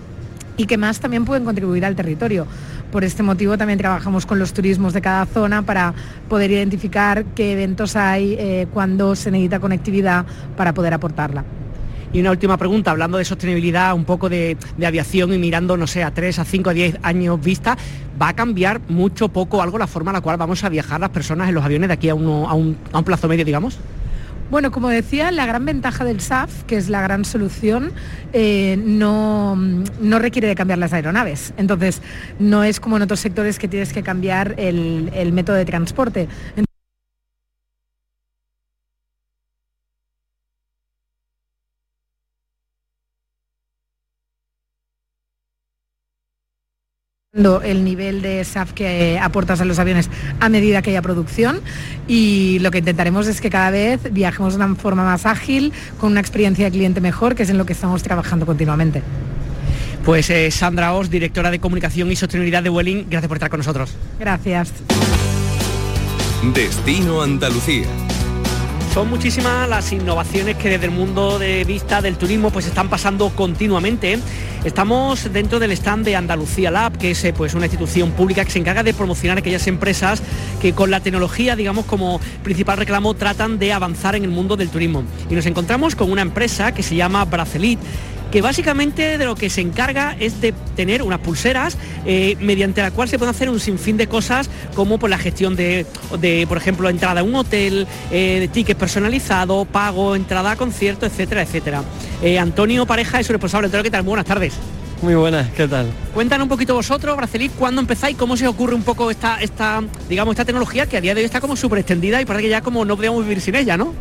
y 0.56 0.66
que 0.66 0.76
más 0.76 1.00
también 1.00 1.24
pueden 1.24 1.44
contribuir 1.44 1.84
al 1.84 1.96
territorio. 1.96 2.46
Por 2.92 3.04
este 3.04 3.22
motivo 3.22 3.58
también 3.58 3.78
trabajamos 3.78 4.26
con 4.26 4.38
los 4.38 4.52
turismos 4.52 4.92
de 4.92 5.00
cada 5.00 5.26
zona 5.26 5.62
para 5.62 5.92
poder 6.28 6.50
identificar 6.50 7.24
qué 7.34 7.52
eventos 7.52 7.96
hay, 7.96 8.34
eh, 8.38 8.66
cuándo 8.72 9.14
se 9.14 9.30
necesita 9.30 9.60
conectividad 9.60 10.24
para 10.56 10.72
poder 10.72 10.94
aportarla. 10.94 11.44
Y 12.12 12.20
una 12.20 12.30
última 12.30 12.56
pregunta, 12.56 12.90
hablando 12.90 13.18
de 13.18 13.24
sostenibilidad, 13.24 13.94
un 13.94 14.04
poco 14.04 14.28
de, 14.28 14.56
aviación 14.84 15.32
y 15.34 15.38
mirando, 15.38 15.76
no 15.76 15.86
sé, 15.86 16.02
a 16.02 16.12
3, 16.12 16.38
a 16.38 16.44
5, 16.44 16.70
a 16.70 16.72
10 16.72 16.98
años 17.02 17.40
vista, 17.40 17.76
¿va 18.20 18.28
a 18.28 18.36
cambiar 18.36 18.80
mucho, 18.88 19.28
poco, 19.28 19.60
algo 19.60 19.78
la 19.78 19.86
forma 19.86 20.10
en 20.10 20.14
la 20.14 20.20
cual 20.22 20.38
vamos 20.38 20.64
a 20.64 20.70
viajar 20.70 21.00
las 21.00 21.10
personas 21.10 21.48
en 21.48 21.54
los 21.54 21.64
aviones 21.64 21.88
de 21.88 21.94
aquí 21.94 22.08
a, 22.08 22.14
uno, 22.14 22.48
a, 22.48 22.54
un, 22.54 22.76
plazo 23.04 23.28
medio, 23.28 23.44
digamos? 23.44 23.78
Bueno, 24.50 24.70
como 24.70 24.88
decía, 24.88 25.30
la 25.30 25.44
gran 25.44 25.66
ventaja 25.66 26.04
del 26.06 26.22
SAF, 26.22 26.64
que 26.64 26.78
es 26.78 26.88
la 26.88 27.02
gran 27.02 27.26
solución, 27.26 27.92
eh, 28.32 28.80
no, 28.82 29.54
no, 29.56 30.18
requiere 30.18 30.48
de 30.48 30.54
cambiar 30.54 30.78
las 30.78 30.94
aeronaves. 30.94 31.52
Entonces, 31.58 32.00
no 32.38 32.64
es 32.64 32.80
como 32.80 32.96
en 32.96 33.02
otros 33.02 33.20
sectores 33.20 33.58
que 33.58 33.68
tienes 33.68 33.92
que 33.92 34.02
cambiar 34.02 34.54
el, 34.56 35.10
el 35.14 35.32
método 35.32 35.56
de 35.56 35.66
transporte. 35.66 36.28
El 47.62 47.84
nivel 47.84 48.20
de 48.20 48.44
SAF 48.44 48.72
que 48.72 49.18
aportas 49.20 49.60
a 49.60 49.64
los 49.64 49.78
aviones 49.78 50.10
a 50.40 50.48
medida 50.48 50.82
que 50.82 50.90
haya 50.90 51.02
producción 51.02 51.60
y 52.08 52.58
lo 52.60 52.70
que 52.70 52.78
intentaremos 52.78 53.26
es 53.28 53.40
que 53.40 53.48
cada 53.48 53.70
vez 53.70 54.12
viajemos 54.12 54.56
de 54.56 54.64
una 54.64 54.74
forma 54.74 55.04
más 55.04 55.24
ágil, 55.24 55.72
con 56.00 56.12
una 56.12 56.20
experiencia 56.20 56.64
de 56.64 56.70
cliente 56.72 57.00
mejor, 57.00 57.34
que 57.34 57.44
es 57.44 57.50
en 57.50 57.58
lo 57.58 57.66
que 57.66 57.72
estamos 57.72 58.02
trabajando 58.02 58.44
continuamente. 58.44 59.02
Pues 60.04 60.30
eh, 60.30 60.50
Sandra 60.50 60.94
Os, 60.94 61.10
directora 61.10 61.50
de 61.50 61.58
Comunicación 61.60 62.10
y 62.10 62.16
Sostenibilidad 62.16 62.62
de 62.62 62.70
Welling, 62.70 63.06
gracias 63.08 63.28
por 63.28 63.36
estar 63.36 63.50
con 63.50 63.58
nosotros. 63.58 63.94
Gracias. 64.18 64.72
Destino 66.54 67.22
Andalucía. 67.22 67.86
Son 68.92 69.10
muchísimas 69.10 69.68
las 69.68 69.92
innovaciones 69.92 70.56
que 70.56 70.70
desde 70.70 70.86
el 70.86 70.90
mundo 70.90 71.38
de 71.38 71.64
vista 71.64 72.00
del 72.00 72.16
turismo 72.16 72.50
pues 72.50 72.66
están 72.66 72.88
pasando 72.88 73.30
continuamente. 73.30 74.18
Estamos 74.64 75.32
dentro 75.32 75.58
del 75.58 75.72
stand 75.72 76.04
de 76.04 76.16
Andalucía 76.16 76.70
Lab, 76.70 76.96
que 76.98 77.12
es 77.12 77.22
eh, 77.24 77.32
pues 77.32 77.54
una 77.54 77.66
institución 77.66 78.10
pública 78.12 78.44
que 78.44 78.50
se 78.50 78.58
encarga 78.58 78.82
de 78.82 78.94
promocionar 78.94 79.38
aquellas 79.38 79.66
empresas 79.66 80.22
que 80.60 80.72
con 80.72 80.90
la 80.90 81.00
tecnología, 81.00 81.54
digamos, 81.54 81.84
como 81.84 82.20
principal 82.42 82.78
reclamo 82.78 83.14
tratan 83.14 83.58
de 83.58 83.72
avanzar 83.72 84.16
en 84.16 84.24
el 84.24 84.30
mundo 84.30 84.56
del 84.56 84.70
turismo. 84.70 85.04
Y 85.30 85.34
nos 85.34 85.46
encontramos 85.46 85.94
con 85.94 86.10
una 86.10 86.22
empresa 86.22 86.72
que 86.72 86.82
se 86.82 86.96
llama 86.96 87.24
Bracelit 87.24 87.78
que 88.30 88.42
básicamente 88.42 89.18
de 89.18 89.24
lo 89.24 89.34
que 89.34 89.50
se 89.50 89.60
encarga 89.60 90.16
es 90.18 90.40
de 90.40 90.52
tener 90.76 91.02
unas 91.02 91.20
pulseras 91.20 91.76
eh, 92.04 92.36
mediante 92.40 92.82
la 92.82 92.90
cual 92.90 93.08
se 93.08 93.18
puede 93.18 93.30
hacer 93.30 93.48
un 93.48 93.60
sinfín 93.60 93.96
de 93.96 94.06
cosas 94.06 94.50
como 94.74 94.92
por 94.92 95.00
pues, 95.00 95.10
la 95.10 95.18
gestión 95.18 95.56
de, 95.56 95.86
por 96.48 96.56
ejemplo, 96.56 96.88
entrada 96.88 97.20
a 97.20 97.24
un 97.24 97.34
hotel, 97.34 97.86
eh, 98.10 98.38
de 98.40 98.48
tickets 98.48 98.78
personalizados, 98.78 99.66
pago, 99.68 100.14
entrada 100.14 100.52
a 100.52 100.56
conciertos, 100.56 101.10
etcétera, 101.10 101.42
etcétera. 101.42 101.82
Eh, 102.22 102.38
Antonio 102.38 102.86
Pareja 102.86 103.20
es 103.20 103.26
su 103.26 103.32
responsable. 103.32 103.68
¿qué 103.82 103.90
tal? 103.90 104.02
Buenas 104.02 104.26
tardes. 104.26 104.54
Muy 105.00 105.14
buenas, 105.14 105.48
¿qué 105.50 105.68
tal? 105.68 105.86
Cuéntanos 106.12 106.46
un 106.46 106.48
poquito 106.48 106.74
vosotros, 106.74 107.16
Bracelit, 107.16 107.52
¿cuándo 107.52 107.80
empezáis? 107.80 108.16
¿Cómo 108.16 108.36
se 108.36 108.48
os 108.48 108.54
ocurre 108.54 108.74
un 108.74 108.82
poco 108.82 109.12
esta, 109.12 109.40
esta, 109.40 109.80
digamos, 110.08 110.32
esta 110.32 110.44
tecnología 110.44 110.86
que 110.86 110.96
a 110.96 111.00
día 111.00 111.14
de 111.14 111.20
hoy 111.20 111.24
está 111.24 111.40
como 111.40 111.54
súper 111.54 111.78
extendida 111.78 112.20
y 112.20 112.24
parece 112.24 112.44
que 112.44 112.50
ya 112.50 112.62
como 112.62 112.84
no 112.84 112.96
podíamos 112.96 113.22
vivir 113.22 113.40
sin 113.40 113.54
ella, 113.54 113.76
¿no? 113.76 113.94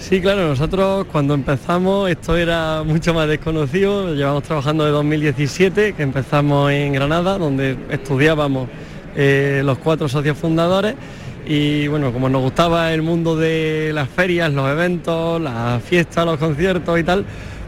Sí, 0.00 0.20
claro, 0.20 0.48
nosotros 0.48 1.06
cuando 1.12 1.34
empezamos 1.34 2.10
esto 2.10 2.34
era 2.36 2.82
mucho 2.84 3.12
más 3.12 3.28
desconocido, 3.28 4.14
llevamos 4.14 4.42
trabajando 4.42 4.84
de 4.84 4.90
2017, 4.90 5.92
que 5.92 6.02
empezamos 6.02 6.72
en 6.72 6.94
Granada, 6.94 7.36
donde 7.36 7.76
estudiábamos 7.90 8.68
eh, 9.14 9.60
los 9.62 9.78
cuatro 9.78 10.08
socios 10.08 10.38
fundadores 10.38 10.94
y 11.46 11.86
bueno, 11.88 12.12
como 12.12 12.28
nos 12.30 12.40
gustaba 12.42 12.92
el 12.92 13.02
mundo 13.02 13.36
de 13.36 13.92
las 13.94 14.08
ferias, 14.08 14.50
los 14.52 14.68
eventos, 14.70 15.40
las 15.40 15.82
fiestas, 15.82 16.24
los 16.24 16.38
conciertos 16.38 16.98
y 16.98 17.04
tal, 17.04 17.24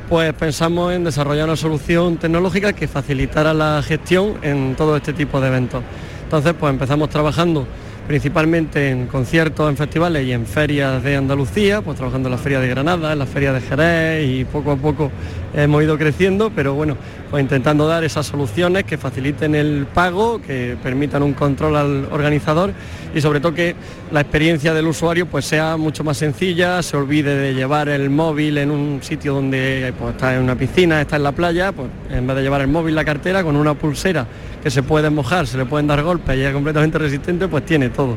pues 0.08 0.32
pensamos 0.32 0.92
en 0.94 1.04
desarrollar 1.04 1.44
una 1.44 1.56
solución 1.56 2.16
tecnológica 2.16 2.72
que 2.72 2.88
facilitara 2.88 3.52
la 3.52 3.82
gestión 3.86 4.38
en 4.42 4.74
todo 4.74 4.96
este 4.96 5.12
tipo 5.12 5.38
de 5.40 5.48
eventos. 5.48 5.82
Entonces, 6.24 6.54
pues 6.58 6.72
empezamos 6.72 7.10
trabajando 7.10 7.66
principalmente 8.06 8.90
en 8.90 9.06
conciertos, 9.06 9.68
en 9.68 9.76
festivales 9.76 10.26
y 10.26 10.32
en 10.32 10.46
ferias 10.46 11.02
de 11.02 11.16
Andalucía, 11.16 11.82
pues 11.82 11.96
trabajando 11.96 12.28
en 12.28 12.32
la 12.32 12.38
Feria 12.38 12.60
de 12.60 12.68
Granada, 12.68 13.12
en 13.12 13.18
la 13.18 13.26
Feria 13.26 13.52
de 13.52 13.60
Jerez 13.60 14.28
y 14.28 14.44
poco 14.44 14.72
a 14.72 14.76
poco 14.76 15.10
hemos 15.54 15.82
ido 15.82 15.98
creciendo, 15.98 16.50
pero 16.54 16.74
bueno, 16.74 16.96
pues 17.30 17.42
intentando 17.42 17.86
dar 17.86 18.04
esas 18.04 18.26
soluciones 18.26 18.84
que 18.84 18.98
faciliten 18.98 19.54
el 19.54 19.86
pago, 19.92 20.40
que 20.40 20.76
permitan 20.82 21.22
un 21.22 21.32
control 21.34 21.76
al 21.76 22.08
organizador 22.10 22.72
y 23.14 23.20
sobre 23.20 23.40
todo 23.40 23.54
que 23.54 23.74
la 24.10 24.20
experiencia 24.20 24.74
del 24.74 24.86
usuario 24.86 25.26
pues 25.26 25.44
sea 25.44 25.76
mucho 25.76 26.04
más 26.04 26.16
sencilla, 26.16 26.82
se 26.82 26.96
olvide 26.96 27.36
de 27.36 27.54
llevar 27.54 27.88
el 27.88 28.10
móvil 28.10 28.58
en 28.58 28.70
un 28.70 29.02
sitio 29.02 29.34
donde 29.34 29.92
pues, 29.98 30.12
está 30.12 30.34
en 30.34 30.42
una 30.42 30.56
piscina, 30.56 31.00
está 31.00 31.16
en 31.16 31.22
la 31.22 31.32
playa, 31.32 31.72
pues 31.72 31.88
en 32.10 32.26
vez 32.26 32.36
de 32.36 32.42
llevar 32.42 32.62
el 32.62 32.68
móvil 32.68 32.94
la 32.94 33.04
cartera 33.04 33.42
con 33.42 33.56
una 33.56 33.74
pulsera 33.74 34.26
que 34.62 34.70
se 34.70 34.82
puede 34.82 35.10
mojar, 35.10 35.46
se 35.46 35.58
le 35.58 35.66
pueden 35.66 35.86
dar 35.86 36.02
golpes 36.02 36.36
y 36.36 36.42
es 36.42 36.52
completamente 36.52 36.98
resistente, 36.98 37.48
pues 37.48 37.66
tiene 37.66 37.90
todo. 37.90 38.16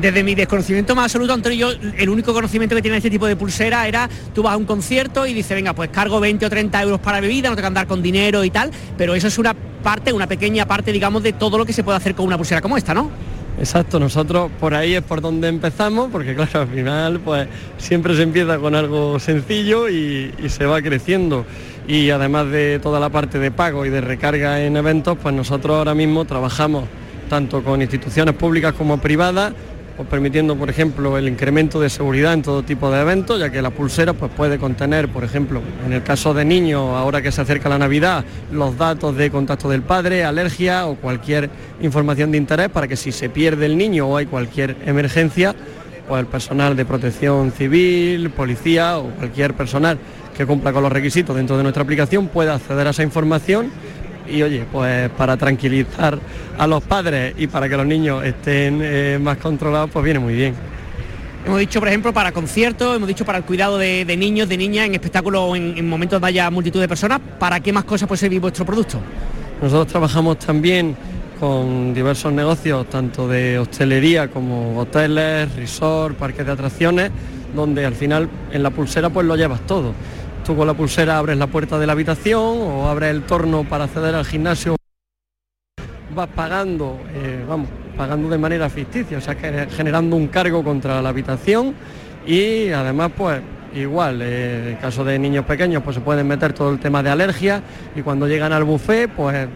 Desde 0.00 0.22
mi 0.22 0.36
desconocimiento 0.36 0.94
más 0.94 1.06
absoluto, 1.06 1.32
Antonio, 1.32 1.72
yo 1.72 1.78
el 1.96 2.08
único 2.08 2.32
conocimiento 2.32 2.76
que 2.76 2.82
tiene 2.82 2.98
este 2.98 3.10
tipo 3.10 3.26
de 3.26 3.34
pulsera 3.34 3.88
era 3.88 4.08
tú 4.32 4.44
vas 4.44 4.54
a 4.54 4.56
un 4.56 4.64
concierto 4.64 5.26
y 5.26 5.34
dices, 5.34 5.56
venga, 5.56 5.72
pues 5.72 5.90
cargo 5.90 6.20
20 6.20 6.46
o 6.46 6.50
30 6.50 6.82
euros 6.82 7.00
para 7.00 7.20
bebida, 7.20 7.50
no 7.50 7.56
te 7.56 7.62
que 7.62 7.66
andar 7.66 7.88
con 7.88 8.00
dinero 8.00 8.44
y 8.44 8.50
tal, 8.50 8.70
pero 8.96 9.16
eso 9.16 9.26
es 9.26 9.38
una 9.38 9.54
parte, 9.54 10.12
una 10.12 10.28
pequeña 10.28 10.66
parte, 10.66 10.92
digamos, 10.92 11.24
de 11.24 11.32
todo 11.32 11.58
lo 11.58 11.66
que 11.66 11.72
se 11.72 11.82
puede 11.82 11.96
hacer 11.96 12.14
con 12.14 12.26
una 12.26 12.36
pulsera 12.36 12.60
como 12.60 12.76
esta, 12.76 12.94
¿no? 12.94 13.10
Exacto, 13.58 13.98
nosotros 13.98 14.52
por 14.60 14.72
ahí 14.72 14.94
es 14.94 15.02
por 15.02 15.20
donde 15.20 15.48
empezamos, 15.48 16.10
porque 16.12 16.36
claro, 16.36 16.60
al 16.60 16.68
final 16.68 17.18
pues 17.18 17.48
siempre 17.76 18.14
se 18.14 18.22
empieza 18.22 18.56
con 18.58 18.76
algo 18.76 19.18
sencillo 19.18 19.88
y, 19.88 20.32
se 20.48 20.64
va 20.64 20.80
creciendo. 20.80 21.44
Y 21.88 22.10
además 22.10 22.52
de 22.52 22.78
toda 22.78 23.00
la 23.00 23.08
parte 23.10 23.40
de 23.40 23.50
pago 23.50 23.84
y 23.84 23.90
de 23.90 24.00
recarga 24.00 24.62
en 24.62 24.76
eventos, 24.76 25.18
pues 25.20 25.34
nosotros 25.34 25.76
ahora 25.76 25.94
mismo 25.94 26.24
trabajamos 26.24 26.84
tanto 27.28 27.64
con 27.64 27.82
instituciones 27.82 28.34
públicas 28.34 28.74
como 28.74 28.98
privadas 28.98 29.52
pues 29.98 30.08
permitiendo, 30.08 30.54
por 30.54 30.70
ejemplo, 30.70 31.18
el 31.18 31.26
incremento 31.26 31.80
de 31.80 31.90
seguridad 31.90 32.32
en 32.32 32.42
todo 32.42 32.62
tipo 32.62 32.88
de 32.88 33.00
eventos, 33.00 33.40
ya 33.40 33.50
que 33.50 33.60
la 33.60 33.70
pulsera 33.70 34.12
pues, 34.12 34.30
puede 34.30 34.56
contener, 34.56 35.08
por 35.08 35.24
ejemplo, 35.24 35.60
en 35.84 35.92
el 35.92 36.04
caso 36.04 36.32
de 36.32 36.44
niños, 36.44 36.82
ahora 36.94 37.20
que 37.20 37.32
se 37.32 37.40
acerca 37.40 37.68
la 37.68 37.78
Navidad, 37.78 38.24
los 38.52 38.78
datos 38.78 39.16
de 39.16 39.28
contacto 39.28 39.68
del 39.68 39.82
padre, 39.82 40.22
alergia 40.22 40.86
o 40.86 40.94
cualquier 40.94 41.50
información 41.82 42.30
de 42.30 42.38
interés 42.38 42.68
para 42.68 42.86
que 42.86 42.94
si 42.94 43.10
se 43.10 43.28
pierde 43.28 43.66
el 43.66 43.76
niño 43.76 44.06
o 44.06 44.16
hay 44.16 44.26
cualquier 44.26 44.76
emergencia, 44.86 45.52
pues 46.06 46.20
el 46.20 46.26
personal 46.26 46.76
de 46.76 46.84
protección 46.84 47.50
civil, 47.50 48.30
policía 48.30 48.98
o 48.98 49.10
cualquier 49.10 49.54
personal 49.54 49.98
que 50.36 50.46
cumpla 50.46 50.72
con 50.72 50.84
los 50.84 50.92
requisitos 50.92 51.34
dentro 51.34 51.56
de 51.56 51.64
nuestra 51.64 51.82
aplicación 51.82 52.28
pueda 52.28 52.54
acceder 52.54 52.86
a 52.86 52.90
esa 52.90 53.02
información 53.02 53.72
y 54.30 54.42
oye, 54.42 54.64
pues 54.70 55.10
para 55.10 55.36
tranquilizar 55.36 56.18
a 56.56 56.66
los 56.66 56.82
padres 56.82 57.34
y 57.38 57.46
para 57.46 57.68
que 57.68 57.76
los 57.76 57.86
niños 57.86 58.24
estén 58.24 58.80
eh, 58.82 59.18
más 59.20 59.38
controlados, 59.38 59.90
pues 59.90 60.04
viene 60.04 60.18
muy 60.18 60.34
bien. 60.34 60.54
Hemos 61.46 61.60
dicho, 61.60 61.78
por 61.78 61.88
ejemplo, 61.88 62.12
para 62.12 62.32
conciertos, 62.32 62.96
hemos 62.96 63.08
dicho 63.08 63.24
para 63.24 63.38
el 63.38 63.44
cuidado 63.44 63.78
de, 63.78 64.04
niños, 64.18 64.48
de 64.48 64.56
niñas, 64.56 64.86
en 64.86 64.94
espectáculos, 64.94 65.56
en, 65.56 65.78
en, 65.78 65.88
momentos 65.88 66.16
donde 66.16 66.28
haya 66.28 66.50
multitud 66.50 66.80
de 66.80 66.88
personas. 66.88 67.20
¿Para 67.38 67.60
qué 67.60 67.72
más 67.72 67.84
cosas 67.84 68.06
puede 68.06 68.18
servir 68.18 68.40
vuestro 68.40 68.66
producto? 68.66 69.00
Nosotros 69.62 69.86
trabajamos 69.86 70.38
también 70.38 70.94
con 71.40 71.94
diversos 71.94 72.32
negocios, 72.32 72.88
tanto 72.90 73.28
de 73.28 73.58
hostelería 73.58 74.28
como 74.28 74.78
hoteles, 74.78 75.54
resort, 75.54 76.16
parques 76.16 76.44
de 76.44 76.52
atracciones, 76.52 77.10
donde 77.54 77.86
al 77.86 77.94
final 77.94 78.28
en 78.52 78.62
la 78.62 78.70
pulsera 78.70 79.08
pues 79.08 79.26
lo 79.26 79.36
llevas 79.36 79.60
todo 79.66 79.94
tú 80.48 80.56
con 80.56 80.66
la 80.66 80.72
pulsera 80.72 81.18
abres 81.18 81.36
la 81.36 81.46
puerta 81.46 81.78
de 81.78 81.86
la 81.86 81.92
habitación 81.92 82.40
o 82.40 82.88
abres 82.88 83.10
el 83.10 83.24
torno 83.24 83.64
para 83.64 83.84
acceder 83.84 84.14
al 84.14 84.24
gimnasio, 84.24 84.76
vas 86.14 86.28
pagando, 86.34 86.98
eh, 87.12 87.44
vamos, 87.46 87.68
pagando 87.98 88.30
de 88.30 88.38
manera 88.38 88.70
ficticia, 88.70 89.18
o 89.18 89.20
sea, 89.20 89.34
generando 89.34 90.16
un 90.16 90.28
cargo 90.28 90.64
contra 90.64 91.02
la 91.02 91.10
habitación 91.10 91.74
y 92.26 92.70
además 92.70 93.10
pues 93.14 93.42
igual, 93.74 94.22
eh, 94.22 94.70
en 94.70 94.76
caso 94.76 95.04
de 95.04 95.18
niños 95.18 95.44
pequeños 95.44 95.82
pues 95.82 95.96
se 95.96 96.00
pueden 96.00 96.26
meter 96.26 96.54
todo 96.54 96.70
el 96.70 96.78
tema 96.78 97.02
de 97.02 97.10
alergia 97.10 97.62
y 97.94 98.00
cuando 98.00 98.26
llegan 98.26 98.54
al 98.54 98.64
buffet 98.64 99.10
pues 99.10 99.46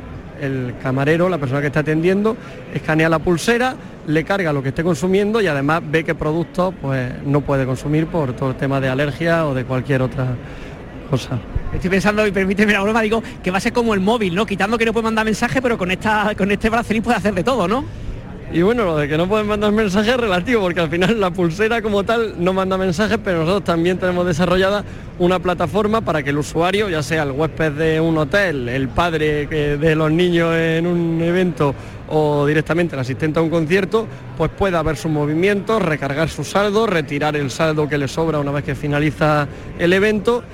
el 0.43 0.75
camarero, 0.83 1.31
la 1.31 1.39
persona 1.39 1.63
que 1.63 1.69
está 1.69 1.81
atendiendo, 1.81 2.37
escanea 2.75 3.09
la 3.09 3.19
pulsera, 3.19 3.77
le 4.09 4.25
carga 4.25 4.53
lo 4.53 4.63
que 4.63 4.71
esté 4.71 4.85
consumiendo 4.85 5.41
y 5.41 5.47
además 5.47 5.81
ve 5.91 6.05
qué 6.05 6.15
productos 6.15 6.75
pues, 6.83 7.11
no 7.25 7.41
puede 7.41 7.65
consumir 7.65 8.09
por 8.09 8.35
todo 8.35 8.51
el 8.51 8.57
tema 8.57 8.79
de 8.79 8.91
alergia 8.91 9.47
o 9.47 9.55
de 9.55 9.65
cualquier 9.65 10.03
otra 10.03 10.37
Estoy 11.75 11.91
pensando, 11.91 12.27
y 12.27 12.33
permíteme 12.33 12.73
la 12.73 12.81
broma, 12.81 13.03
digo, 13.03 13.23
que 13.43 13.51
va 13.51 13.59
a 13.59 13.61
ser 13.61 13.73
como 13.73 13.93
el 13.93 14.01
móvil, 14.01 14.35
¿no? 14.35 14.47
Quitando 14.47 14.79
que 14.79 14.87
no 14.87 14.93
puede 14.93 15.05
mandar 15.05 15.25
mensaje, 15.25 15.61
pero 15.61 15.77
con 15.77 15.91
esta 15.91 16.35
con 16.37 16.51
este 16.51 16.71
bracelín 16.71 17.03
puede 17.03 17.19
hacer 17.19 17.35
de 17.35 17.45
todo, 17.45 17.69
¿no? 17.69 17.85
Y 18.53 18.61
bueno, 18.61 18.85
lo 18.85 18.99
de 18.99 19.09
que 19.09 19.17
no 19.17 19.27
pueden 19.27 19.47
mandar 19.47 19.73
mensajes 19.73 20.13
es 20.13 20.21
relativo, 20.21 20.61
porque 20.61 20.81
al 20.81 20.91
final 20.91 21.19
la 21.19 21.31
pulsera 21.31 21.81
como 21.81 22.05
tal 22.05 22.35
no 22.37 22.53
manda 22.53 22.77
mensajes, 22.77 23.19
pero 23.25 23.41
nosotros 23.41 23.65
también 23.65 23.97
tenemos 23.97 24.27
desarrollada 24.27 24.85
una 25.19 25.39
plataforma 25.39 26.03
para 26.03 26.23
que 26.23 26.31
el 26.31 26.39
usuario, 26.39 26.91
ya 26.91 27.03
sea 27.03 27.23
el 27.23 27.31
huésped 27.31 27.73
de 27.73 27.99
un 27.99 28.19
hotel, 28.19 28.69
el 28.69 28.89
padre 28.89 29.47
de 29.47 29.95
los 29.95 30.13
niños 30.13 30.55
en 30.55 30.87
un 30.87 31.23
evento 31.23 31.75
o 32.11 32.45
directamente 32.47 32.95
el 32.95 33.01
asistente 33.01 33.39
a 33.39 33.43
un 33.43 33.49
concierto, 33.49 34.07
pues 34.37 34.51
pueda 34.51 34.83
ver 34.83 34.99
sus 34.99 35.11
movimientos, 35.11 35.81
recargar 35.81 36.29
su 36.29 36.45
saldo, 36.45 36.87
retirar 36.87 37.37
el 37.37 37.51
saldo 37.51 37.89
que 37.89 37.97
le 37.97 38.07
sobra 38.07 38.39
una 38.39 38.51
vez 38.51 38.65
que 38.65 38.75
finaliza 38.75 39.49
el 39.79 39.95
evento 39.95 40.45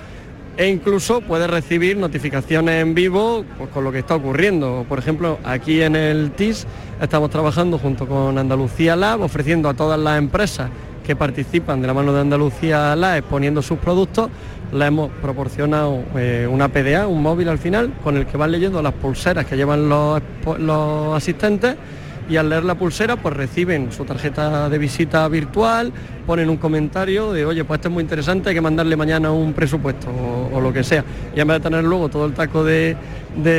e 0.59 0.66
incluso 0.66 1.21
puede 1.21 1.47
recibir 1.47 1.97
notificaciones 1.97 2.83
en 2.83 2.92
vivo 2.92 3.44
pues, 3.57 3.71
con 3.71 3.85
lo 3.85 3.92
que 3.92 4.01
está 4.01 4.16
ocurriendo. 4.16 4.85
Por 4.88 4.99
ejemplo, 4.99 5.38
aquí 5.44 5.81
en 5.83 5.94
el 5.94 6.33
TIS 6.33 6.66
estamos 7.01 7.31
trabajando 7.31 7.79
junto 7.79 8.09
con 8.09 8.37
Andalucía 8.37 8.97
Lab, 8.97 9.23
ofreciendo 9.23 9.68
a 9.68 9.75
todas 9.75 10.01
las 10.01 10.18
empresas 10.18 10.68
que 11.07 11.14
participan 11.14 11.81
de 11.81 11.87
la 11.87 11.94
mano 11.94 12.12
de 12.12 12.23
Andalucía 12.23 12.97
Lab 12.97 13.18
exponiendo 13.18 13.62
sus 13.62 13.79
productos, 13.79 14.31
le 14.73 14.85
hemos 14.85 15.11
proporcionado 15.23 16.03
eh, 16.16 16.49
una 16.51 16.68
PDA, 16.68 17.07
un 17.07 17.23
móvil 17.23 17.49
al 17.49 17.59
final, 17.59 17.94
con 18.03 18.16
el 18.16 18.27
que 18.27 18.37
van 18.37 18.51
leyendo 18.51 18.83
las 18.83 18.94
pulseras 18.94 19.47
que 19.47 19.57
llevan 19.57 19.88
los, 19.88 20.21
los 20.59 21.16
asistentes 21.16 21.77
y 22.29 22.37
al 22.37 22.49
leer 22.49 22.64
la 22.64 22.75
pulsera 22.75 23.17
pues 23.17 23.35
reciben 23.35 23.91
su 23.93 24.05
tarjeta 24.05 24.69
de 24.69 24.79
visita 24.79 25.27
virtual, 25.29 25.93
ponen 26.27 26.51
un 26.51 26.57
comentario 26.57 27.33
de 27.33 27.47
oye 27.47 27.64
pues 27.64 27.79
esto 27.79 27.88
es 27.88 27.95
muy 27.95 28.03
interesante, 28.03 28.51
hay 28.51 28.55
que 28.55 28.61
mandarle 28.61 28.97
mañana 28.97 29.31
un 29.31 29.53
presupuesto 29.53 30.09
o, 30.53 30.61
lo 30.61 30.73
que 30.73 30.85
sea. 30.85 31.05
Y 31.35 31.41
en 31.41 31.49
vez 31.49 31.59
de 31.59 31.62
tener 31.62 31.85
luego 31.85 32.09
todo 32.09 32.27
el 32.27 32.35
taco 32.35 32.64
de, 32.64 32.97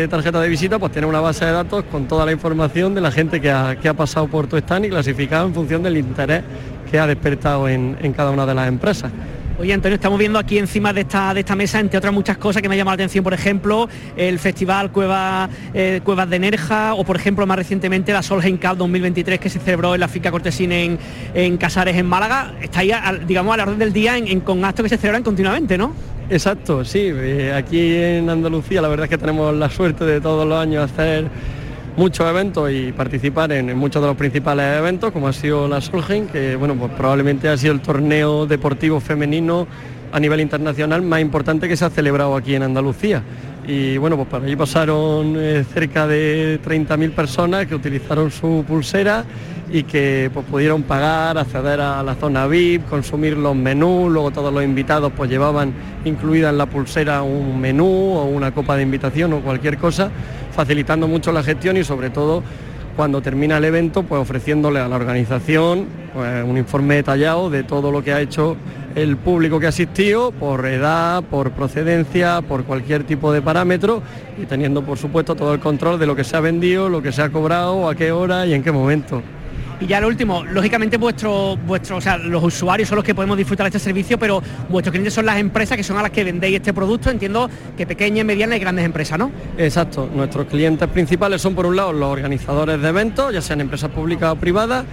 tarjeta 0.10 0.42
de 0.42 0.50
visita, 0.50 0.78
pues 0.78 0.92
tiene 0.92 1.08
una 1.08 1.22
base 1.22 1.46
de 1.46 1.52
datos 1.52 1.86
con 1.92 2.08
toda 2.08 2.26
la 2.26 2.32
información 2.32 2.94
de 2.94 3.02
la 3.02 3.12
gente 3.12 3.42
que 3.42 3.50
ha, 3.50 3.94
pasado 3.96 4.28
por 4.28 4.48
tu 4.48 4.58
stand 4.58 4.86
y 4.86 4.90
clasificado 4.90 5.48
en 5.48 5.54
función 5.54 5.82
del 5.84 5.98
interés 5.98 6.44
que 6.90 7.00
ha 7.00 7.08
despertado 7.08 7.68
en 7.70 8.14
cada 8.16 8.32
una 8.32 8.46
de 8.46 8.54
las 8.54 8.68
empresas. 8.68 9.12
Oye, 9.60 9.74
Antonio, 9.74 9.96
estamos 9.96 10.18
viendo 10.18 10.40
aquí 10.40 10.58
encima 10.58 10.94
de 10.94 11.02
esta, 11.02 11.34
de 11.34 11.42
esta 11.42 11.54
mesa, 11.54 11.82
entre 11.82 11.98
otras 11.98 12.14
muchas 12.14 12.38
cosas 12.38 12.62
que 12.62 12.70
me 12.70 12.78
llaman 12.78 12.94
la 12.94 13.04
atención, 13.04 13.26
por 13.26 13.34
ejemplo, 13.34 13.90
el 14.16 14.40
Festival 14.40 14.90
Cueva, 14.90 15.50
eh, 15.74 16.00
Cuevas 16.02 16.30
de 16.30 16.40
Nerja 16.40 16.94
o, 16.94 17.04
por 17.04 17.18
ejemplo, 17.18 17.46
más 17.46 17.58
recientemente 17.58 18.14
la 18.14 18.24
Solheim 18.24 18.58
Cup 18.58 18.78
2023 18.78 19.38
que 19.38 19.50
se 19.50 19.60
celebró 19.60 19.96
en 19.96 20.00
la 20.00 20.08
finca 20.08 20.32
Cortesín 20.32 20.72
en, 20.72 21.58
Casares, 21.58 21.98
en 21.98 22.06
Málaga. 22.06 22.54
Está 22.62 22.80
ahí, 22.80 22.94
digamos, 23.28 23.54
a 23.54 23.58
la 23.58 23.64
orden 23.64 23.80
del 23.80 23.92
día 23.92 24.18
en, 24.18 24.40
con 24.40 24.64
actos 24.64 24.84
que 24.84 24.90
se 24.90 24.98
celebran 24.98 25.24
continuamente, 25.24 25.78
¿no? 25.78 25.92
Exacto, 26.30 26.86
sí. 26.86 27.10
Eh, 27.12 27.52
aquí 27.54 27.98
en 27.98 28.30
Andalucía 28.30 28.82
la 28.82 28.88
verdad 28.88 29.08
es 29.08 29.10
que 29.10 29.18
tenemos 29.18 29.54
la 29.54 29.70
suerte 29.70 30.06
de 30.06 30.22
todos 30.22 30.48
los 30.48 30.58
años 30.58 30.90
hacer 30.90 31.28
muchos 32.00 32.26
eventos 32.30 32.72
y 32.72 32.94
participar 32.94 33.52
en, 33.52 33.78
muchos 33.78 34.02
de 34.02 34.08
los 34.08 34.16
principales 34.16 34.78
eventos, 34.78 35.12
como 35.12 35.28
ha 35.28 35.34
sido 35.34 35.68
la 35.68 35.82
Solheim, 35.82 36.28
que 36.28 36.56
bueno, 36.56 36.74
pues 36.76 36.94
probablemente 36.94 37.50
ha 37.50 37.58
sido 37.58 37.74
el 37.74 37.82
torneo 37.82 38.46
deportivo 38.46 39.02
femenino 39.02 39.68
a 40.10 40.18
nivel 40.18 40.40
internacional 40.40 41.02
más 41.02 41.20
importante 41.20 41.68
que 41.68 41.76
se 41.76 41.84
ha 41.84 41.90
celebrado 41.90 42.38
aquí 42.38 42.56
en 42.56 42.64
Andalucía. 42.64 43.22
Y 43.68 43.98
bueno, 43.98 44.16
pues 44.16 44.30
para 44.30 44.46
allí 44.46 44.56
pasaron 44.56 45.36
eh, 45.38 45.66
cerca 45.74 46.08
de 46.08 46.62
30.000 46.66 47.12
personas 47.12 47.68
que 47.68 47.76
utilizaron 47.76 48.32
su 48.32 48.64
pulsera 48.66 49.26
y 49.70 49.84
que 49.84 50.32
pues, 50.34 50.46
pudieron 50.46 50.84
pagar, 50.84 51.38
acceder 51.38 51.82
a 51.82 52.02
la 52.02 52.16
zona 52.16 52.48
VIP, 52.48 52.88
consumir 52.88 53.36
los 53.36 53.58
menús, 53.58 54.10
luego 54.10 54.32
todos 54.32 54.54
los 54.54 54.64
invitados 54.64 55.12
pues 55.16 55.30
llevaban 55.30 55.74
incluida 56.06 56.50
en 56.50 56.58
la 56.58 56.66
pulsera 56.66 57.24
un 57.24 57.60
menú 57.60 57.86
o 57.86 58.24
una 58.24 58.52
copa 58.52 58.78
de 58.78 58.84
invitación 58.84 59.34
o 59.34 59.42
cualquier 59.42 59.78
cosa 59.78 60.10
facilitando 60.60 61.08
mucho 61.08 61.32
la 61.32 61.42
gestión 61.42 61.78
y 61.78 61.86
sobre 61.86 62.10
todo 62.10 62.44
cuando 62.98 63.22
termina 63.22 63.60
el 63.60 63.64
evento, 63.64 64.04
pues 64.04 64.22
ofreciéndole 64.22 64.82
a 64.82 64.90
la 64.90 64.98
organización 64.98 65.86
pues, 66.14 66.44
un 66.44 66.58
informe 66.58 66.96
detallado 66.96 67.50
de 67.50 67.64
todo 67.64 67.94
lo 67.94 68.04
que 68.04 68.12
ha 68.12 68.20
hecho 68.20 68.58
el 68.94 69.16
público 69.16 69.58
que 69.62 69.68
ha 69.68 69.70
asistido, 69.70 70.34
por 70.34 70.66
edad, 70.66 71.24
por 71.24 71.52
procedencia, 71.52 72.42
por 72.42 72.66
cualquier 72.66 73.06
tipo 73.06 73.32
de 73.32 73.42
parámetro 73.42 74.04
y 74.38 74.48
teniendo 74.48 74.84
por 74.84 74.98
supuesto 74.98 75.34
todo 75.34 75.54
el 75.54 75.62
control 75.62 75.98
de 75.98 76.08
lo 76.08 76.14
que 76.14 76.26
se 76.26 76.36
ha 76.36 76.42
vendido, 76.42 76.90
lo 76.90 77.02
que 77.02 77.14
se 77.14 77.22
ha 77.22 77.30
cobrado, 77.30 77.88
a 77.88 77.96
qué 77.96 78.12
hora 78.12 78.46
y 78.46 78.54
en 78.54 78.62
qué 78.62 78.74
momento. 78.74 79.22
Y 79.82 79.88
ya 79.88 80.02
lo 80.02 80.08
último, 80.08 80.44
lógicamente 80.44 80.98
vuestro, 80.98 81.54
o 81.54 82.02
sea, 82.02 82.18
los 82.18 82.44
usuarios 82.44 82.90
son 82.90 82.98
los 82.98 83.06
que 83.06 83.16
podemos 83.16 83.38
disfrutar 83.38 83.66
de 83.66 83.78
este 83.78 83.80
servicio, 83.80 84.20
pero 84.20 84.42
vuestros 84.68 84.92
clientes 84.92 85.14
son 85.14 85.26
las 85.26 85.38
empresas 85.38 85.78
que 85.78 85.84
son 85.84 85.98
a 85.98 86.02
las 86.02 86.12
que 86.12 86.24
vendéis 86.24 86.58
este 86.58 86.74
producto, 86.74 87.10
entiendo 87.10 87.50
que 87.78 87.88
pequeñas, 87.88 88.26
medianas 88.26 88.58
y 88.58 88.60
grandes 88.60 88.84
empresas, 88.84 89.18
¿no? 89.18 89.32
Exacto, 89.58 90.10
nuestros 90.14 90.48
clientes 90.48 90.88
principales 90.90 91.42
son 91.42 91.56
por 91.56 91.66
un 91.66 91.78
lado 91.78 91.94
los 91.94 92.10
organizadores 92.10 92.82
de 92.82 92.90
eventos, 92.90 93.34
ya 93.34 93.42
sean 93.42 93.62
empresas 93.62 93.90
públicas 93.92 94.34
o 94.34 94.36
privadas, 94.36 94.84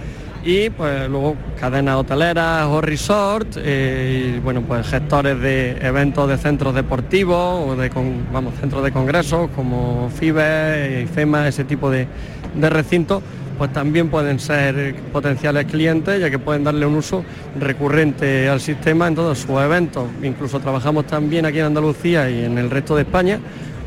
y 0.45 0.69
pues 0.69 1.09
luego 1.09 1.35
cadenas 1.59 1.97
hoteleras 1.97 2.67
o 2.67 2.79
resort 2.79 3.57
eh, 3.57 4.35
y 4.37 4.39
bueno 4.39 4.61
pues 4.61 4.87
gestores 4.87 5.37
de 5.41 5.71
eventos 5.81 6.29
de 6.29 6.37
centros 6.37 6.73
deportivos 6.73 7.67
o 7.67 7.75
de 7.75 7.89
vamos 8.31 8.53
centros 8.61 8.81
de 8.83 8.93
congresos 8.93 9.49
como 9.53 10.09
FIBE, 10.09 11.01
IFEMA, 11.03 11.49
ese 11.49 11.65
tipo 11.65 11.89
de, 11.89 12.07
de 12.55 12.69
recintos 12.69 13.23
pues 13.57 13.73
también 13.73 14.09
pueden 14.09 14.39
ser 14.39 14.95
potenciales 15.11 15.65
clientes 15.65 16.19
ya 16.19 16.29
que 16.29 16.39
pueden 16.39 16.63
darle 16.63 16.85
un 16.85 16.95
uso 16.95 17.23
recurrente 17.59 18.47
al 18.47 18.61
sistema 18.61 19.07
en 19.07 19.15
todos 19.15 19.39
sus 19.39 19.59
eventos. 19.59 20.07
Incluso 20.23 20.59
trabajamos 20.59 21.07
también 21.07 21.45
aquí 21.45 21.59
en 21.59 21.65
Andalucía 21.65 22.29
y 22.29 22.45
en 22.45 22.57
el 22.57 22.69
resto 22.69 22.95
de 22.95 23.01
España 23.03 23.39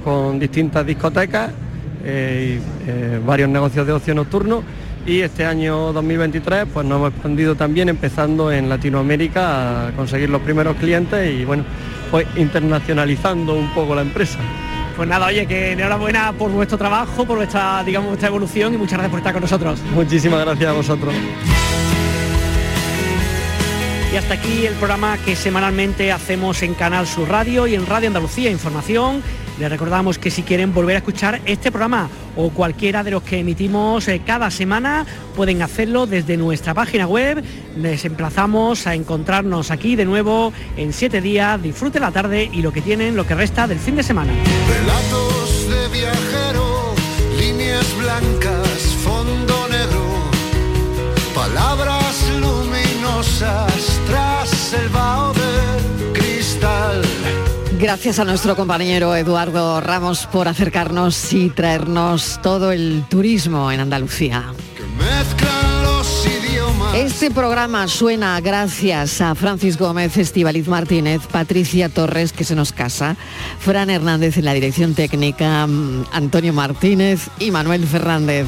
con 0.05 0.39
distintas 0.39 0.87
discotecas 0.87 1.51
eh, 2.05 2.59
eh, 2.87 3.21
varios 3.25 3.49
negocios 3.51 3.87
de 3.87 3.93
ocio 3.93 4.15
nocturno 4.15 4.63
y 5.07 5.21
este 5.21 5.45
año 5.45 5.93
2023 5.93 6.67
pues 6.73 6.87
nos 6.87 6.97
hemos 6.97 7.13
expandido 7.13 7.55
también 7.55 7.89
empezando 7.89 8.51
en 8.51 8.69
Latinoamérica 8.69 9.89
a 9.89 9.93
conseguir 9.93 10.31
los 10.31 10.41
primeros 10.41 10.77
clientes 10.77 11.31
y 11.31 11.45
bueno 11.45 11.65
pues 12.11 12.27
internacionalizando 12.37 13.55
un 13.55 13.73
poco 13.75 13.95
la 13.95 14.03
empresa. 14.03 14.39
Pues 15.01 15.09
nada, 15.09 15.29
oye, 15.29 15.47
que 15.47 15.73
enhorabuena 15.73 16.35
por 16.35 16.51
vuestro 16.51 16.77
trabajo, 16.77 17.25
por 17.25 17.39
vuestra, 17.39 17.83
digamos, 17.83 18.09
vuestra 18.11 18.29
evolución 18.29 18.75
y 18.75 18.77
muchas 18.77 18.99
gracias 18.99 19.11
por 19.11 19.21
estar 19.21 19.33
con 19.33 19.41
nosotros. 19.41 19.81
Muchísimas 19.95 20.45
gracias 20.45 20.69
a 20.69 20.73
vosotros. 20.75 21.15
Y 24.13 24.17
hasta 24.19 24.35
aquí 24.35 24.67
el 24.67 24.75
programa 24.75 25.17
que 25.25 25.37
semanalmente 25.37 26.13
hacemos 26.13 26.63
en 26.63 26.75
Canal 26.75 27.07
Sur 27.07 27.31
Radio 27.31 27.67
y 27.67 27.77
en 27.77 27.87
Radio 27.87 28.09
Andalucía 28.09 28.51
Información. 28.51 29.23
Les 29.59 29.71
recordamos 29.71 30.19
que 30.19 30.31
si 30.31 30.43
quieren 30.43 30.75
volver 30.75 30.97
a 30.97 30.99
escuchar 30.99 31.41
este 31.47 31.73
programa 31.73 32.11
o 32.37 32.51
cualquiera 32.51 33.03
de 33.03 33.11
los 33.11 33.23
que 33.23 33.39
emitimos 33.39 34.09
eh, 34.09 34.23
cada 34.25 34.51
semana, 34.51 35.07
pueden 35.37 35.63
hacerlo 35.63 36.07
desde 36.07 36.37
nuestra 36.37 36.75
página 36.75 37.07
web. 37.07 37.43
Les 37.77 38.05
emplazamos 38.05 38.87
a 38.87 38.95
encontrarnos 38.95 39.71
aquí 39.71 39.97
de 39.97 40.05
nuevo 40.05 40.53
en 40.77 40.93
siete 40.93 41.21
días. 41.21 41.63
Disfruten 41.63 42.03
la 42.03 42.11
tarde 42.11 42.51
y 42.53 42.63
lo 42.63 42.73
que 42.73 42.83
tienen, 42.83 43.17
lo 43.17 43.27
que 43.27 43.35
resta 43.35 43.67
del 43.67 43.79
fin 43.79 43.97
de 43.97 44.03
semana. 44.03 44.33
Relatos 44.69 45.69
de 45.69 45.89
viajero, 45.89 46.95
líneas 47.39 47.87
blancas, 47.99 48.97
fondo 49.03 49.69
negro, 49.69 50.05
palabras 51.35 52.25
luminosas 52.41 54.01
tras 54.07 54.73
el 54.75 54.89
vaho. 54.89 55.40
Gracias 57.81 58.19
a 58.19 58.27
nuestro 58.27 58.57
compañero 58.57 59.17
Eduardo 59.17 59.81
Ramos 59.81 60.27
por 60.27 60.49
acercarnos 60.49 61.33
y 61.33 61.49
traernos 61.49 62.39
todo 62.43 62.73
el 62.73 63.05
turismo 63.09 63.73
en 63.73 63.81
Andalucía. 63.81 64.53
Este 66.95 67.31
programa 67.31 67.89
suena 67.89 68.39
gracias 68.43 69.23
a 69.23 69.35
Francis 69.35 69.79
Gómez, 69.79 70.19
Estibaliz 70.19 70.69
Martínez, 70.69 71.23
Patricia 71.27 71.89
Torres, 71.89 72.35
que 72.35 72.45
se 72.45 72.55
nos 72.55 72.73
casa, 72.73 73.17
Fran 73.61 73.89
Hernández 73.89 74.37
en 74.37 74.45
la 74.45 74.53
dirección 74.53 74.95
técnica, 74.95 75.67
mm, 75.67 76.05
Antonio 76.13 76.53
Martínez 76.53 77.31
y 77.39 77.51
Manuel 77.51 77.87
Fernández. 77.87 78.47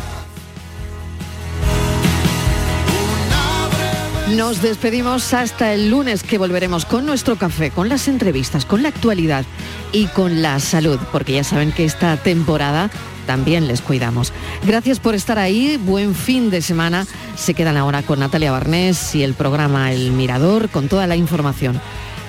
Nos 4.36 4.62
despedimos 4.62 5.34
hasta 5.34 5.74
el 5.74 5.90
lunes 5.90 6.22
que 6.22 6.38
volveremos 6.38 6.86
con 6.86 7.04
nuestro 7.04 7.36
café, 7.36 7.70
con 7.70 7.90
las 7.90 8.08
entrevistas, 8.08 8.64
con 8.64 8.82
la 8.82 8.88
actualidad 8.88 9.44
y 9.92 10.06
con 10.06 10.40
la 10.40 10.58
salud, 10.58 10.98
porque 11.12 11.34
ya 11.34 11.44
saben 11.44 11.70
que 11.70 11.84
esta 11.84 12.16
temporada 12.16 12.88
también 13.26 13.68
les 13.68 13.82
cuidamos. 13.82 14.32
Gracias 14.66 15.00
por 15.00 15.14
estar 15.14 15.38
ahí, 15.38 15.76
buen 15.76 16.14
fin 16.14 16.48
de 16.48 16.62
semana. 16.62 17.06
Se 17.36 17.52
quedan 17.52 17.76
ahora 17.76 18.02
con 18.02 18.20
Natalia 18.20 18.52
Barnés 18.52 19.14
y 19.14 19.22
el 19.22 19.34
programa 19.34 19.92
El 19.92 20.12
Mirador 20.12 20.70
con 20.70 20.88
toda 20.88 21.06
la 21.06 21.16
información. 21.16 21.78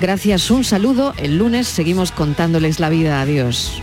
Gracias, 0.01 0.51
un 0.51 0.65
saludo. 0.65 1.13
El 1.15 1.37
lunes 1.37 1.67
seguimos 1.67 2.11
contándoles 2.11 2.81
la 2.81 2.89
vida. 2.89 3.21
Adiós. 3.21 3.81